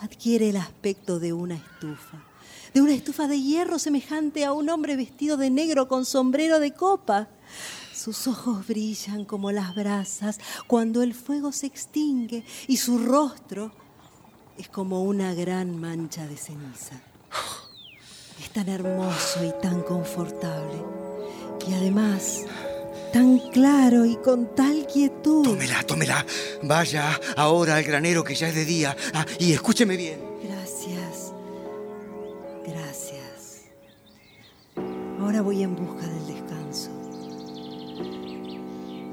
[0.00, 2.24] adquiere el aspecto de una estufa.
[2.74, 6.72] De una estufa de hierro semejante a un hombre vestido de negro con sombrero de
[6.72, 7.28] copa.
[7.94, 13.72] Sus ojos brillan como las brasas cuando el fuego se extingue y su rostro
[14.56, 17.00] es como una gran mancha de ceniza.
[18.40, 20.82] Es tan hermoso y tan confortable.
[21.68, 22.46] Y además,
[23.12, 25.44] tan claro y con tal quietud.
[25.44, 26.24] Tómela, tómela.
[26.62, 28.96] Vaya ahora al granero que ya es de día.
[29.12, 30.20] Ah, y escúcheme bien.
[30.42, 31.34] Gracias.
[32.66, 33.64] Gracias.
[35.20, 36.90] Ahora voy en busca del descanso.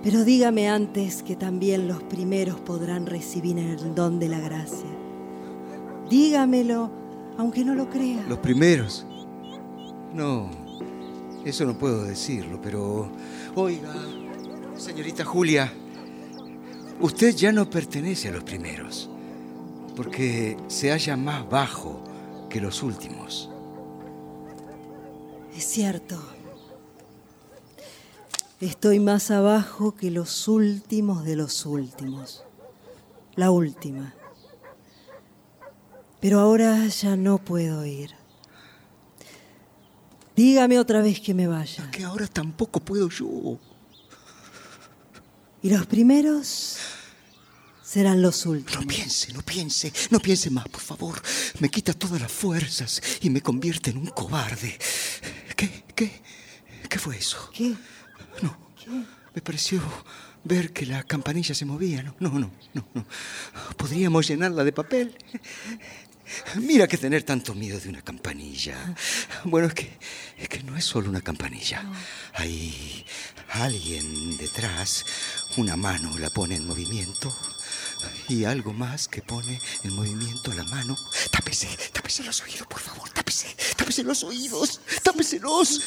[0.03, 4.89] Pero dígame antes que también los primeros podrán recibir el don de la gracia.
[6.09, 6.89] Dígamelo,
[7.37, 8.23] aunque no lo crea.
[8.29, 9.05] Los primeros.
[10.13, 10.49] No,
[11.45, 13.11] eso no puedo decirlo, pero...
[13.55, 13.93] Oiga,
[14.77, 15.71] señorita Julia,
[16.99, 19.09] usted ya no pertenece a los primeros,
[19.95, 22.03] porque se halla más bajo
[22.49, 23.49] que los últimos.
[25.55, 26.21] Es cierto.
[28.59, 32.43] Estoy más abajo que los últimos de los últimos.
[33.35, 34.15] La última.
[36.19, 38.16] Pero ahora ya no puedo ir.
[40.37, 41.89] Dígame otra vez que me vaya.
[41.91, 43.59] Que ahora tampoco puedo yo.
[45.63, 46.77] Y los primeros
[47.83, 48.85] serán los No últimos.
[48.85, 51.19] piense, no piense, no piense más, por favor.
[51.59, 54.77] Me quita todas las fuerzas y me convierte en un cobarde.
[55.55, 55.83] ¿Qué?
[55.95, 56.21] ¿Qué?
[56.87, 57.49] ¿Qué fue eso?
[57.51, 57.73] ¿Qué?
[58.43, 58.55] No.
[59.33, 59.81] Me pareció
[60.43, 62.03] ver que la campanilla se movía.
[62.03, 63.05] No, no, no, no, no.
[63.75, 65.17] Podríamos llenarla de papel.
[66.55, 68.95] Mira que tener tanto miedo de una campanilla.
[69.43, 69.97] Bueno, es que,
[70.37, 71.83] es que no es solo una campanilla.
[72.33, 73.05] Hay
[73.49, 75.05] alguien detrás.
[75.57, 77.35] Una mano la pone en movimiento.
[78.29, 80.95] Y algo más que pone en movimiento la mano.
[81.31, 85.81] Tápese, tápese los oídos, por favor, tápese, tápese los oídos, tápeselos.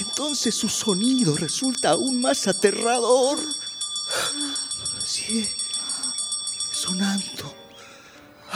[0.00, 3.38] Entonces su sonido resulta aún más aterrador.
[5.04, 5.48] Sigue
[6.72, 7.65] sonando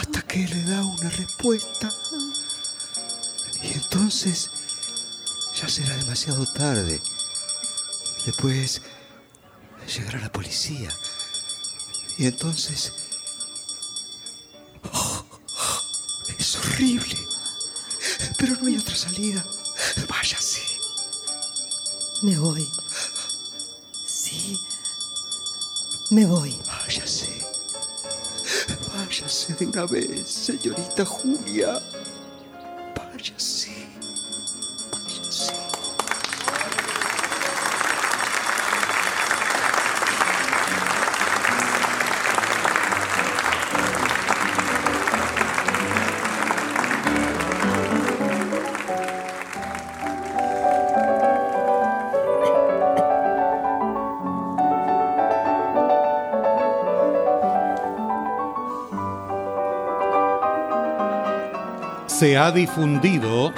[0.01, 1.93] hasta que le da una respuesta.
[3.63, 4.51] Y entonces
[5.55, 7.01] ya será demasiado tarde.
[8.25, 8.81] Después
[9.95, 10.91] llegará la policía.
[12.17, 12.93] Y entonces...
[14.93, 15.25] ¡Oh!
[16.39, 17.19] es horrible.
[18.39, 19.45] Pero no hay otra salida.
[20.09, 20.63] Váyase.
[22.23, 22.67] Me voy.
[24.07, 24.59] Sí.
[26.11, 26.59] Me voy.
[26.67, 27.40] Váyase.
[28.95, 31.81] Váyase de una vez, señorita Julia.
[32.97, 33.80] Váyase.
[62.21, 63.51] Se ha difundido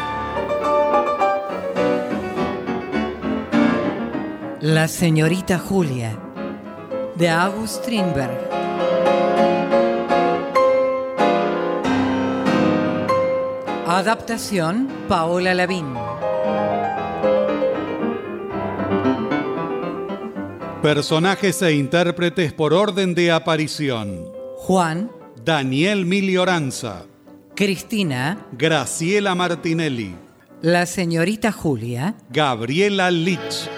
[4.61, 6.17] La señorita Julia,
[7.17, 8.39] de August Strindberg.
[13.89, 15.97] Adaptación Paola Lavín.
[20.83, 24.31] personajes e intérpretes por orden de aparición.
[24.59, 25.11] Juan,
[25.45, 27.07] Daniel Milioranza,
[27.55, 30.17] Cristina, Graciela Martinelli,
[30.63, 33.69] la señorita Julia, Gabriela Lich.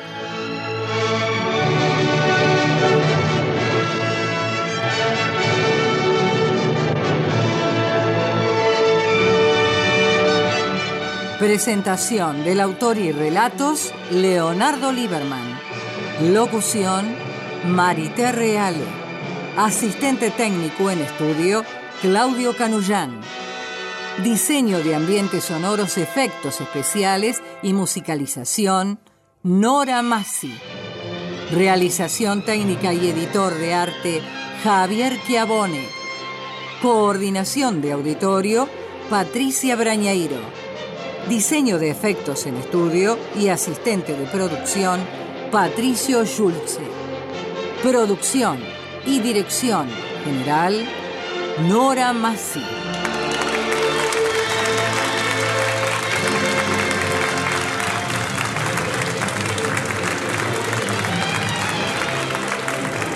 [11.41, 15.59] Presentación del autor y relatos Leonardo Lieberman.
[16.33, 17.07] Locución
[17.67, 18.85] Marité Reale.
[19.57, 21.65] Asistente técnico en estudio
[22.01, 23.21] Claudio Canullán.
[24.23, 29.01] Diseño de ambientes sonoros, efectos especiales y musicalización
[29.43, 30.57] Nora Massi.
[31.51, 34.23] Realización técnica y editor de arte
[34.63, 35.89] Javier Chiavone.
[36.81, 38.69] Coordinación de auditorio
[39.11, 40.39] Patricia Brañeiro.
[41.29, 45.01] Diseño de efectos en estudio y asistente de producción,
[45.51, 46.87] Patricio Schulze.
[47.83, 48.59] Producción
[49.07, 49.89] y dirección
[50.25, 50.87] general,
[51.69, 52.63] Nora Massi.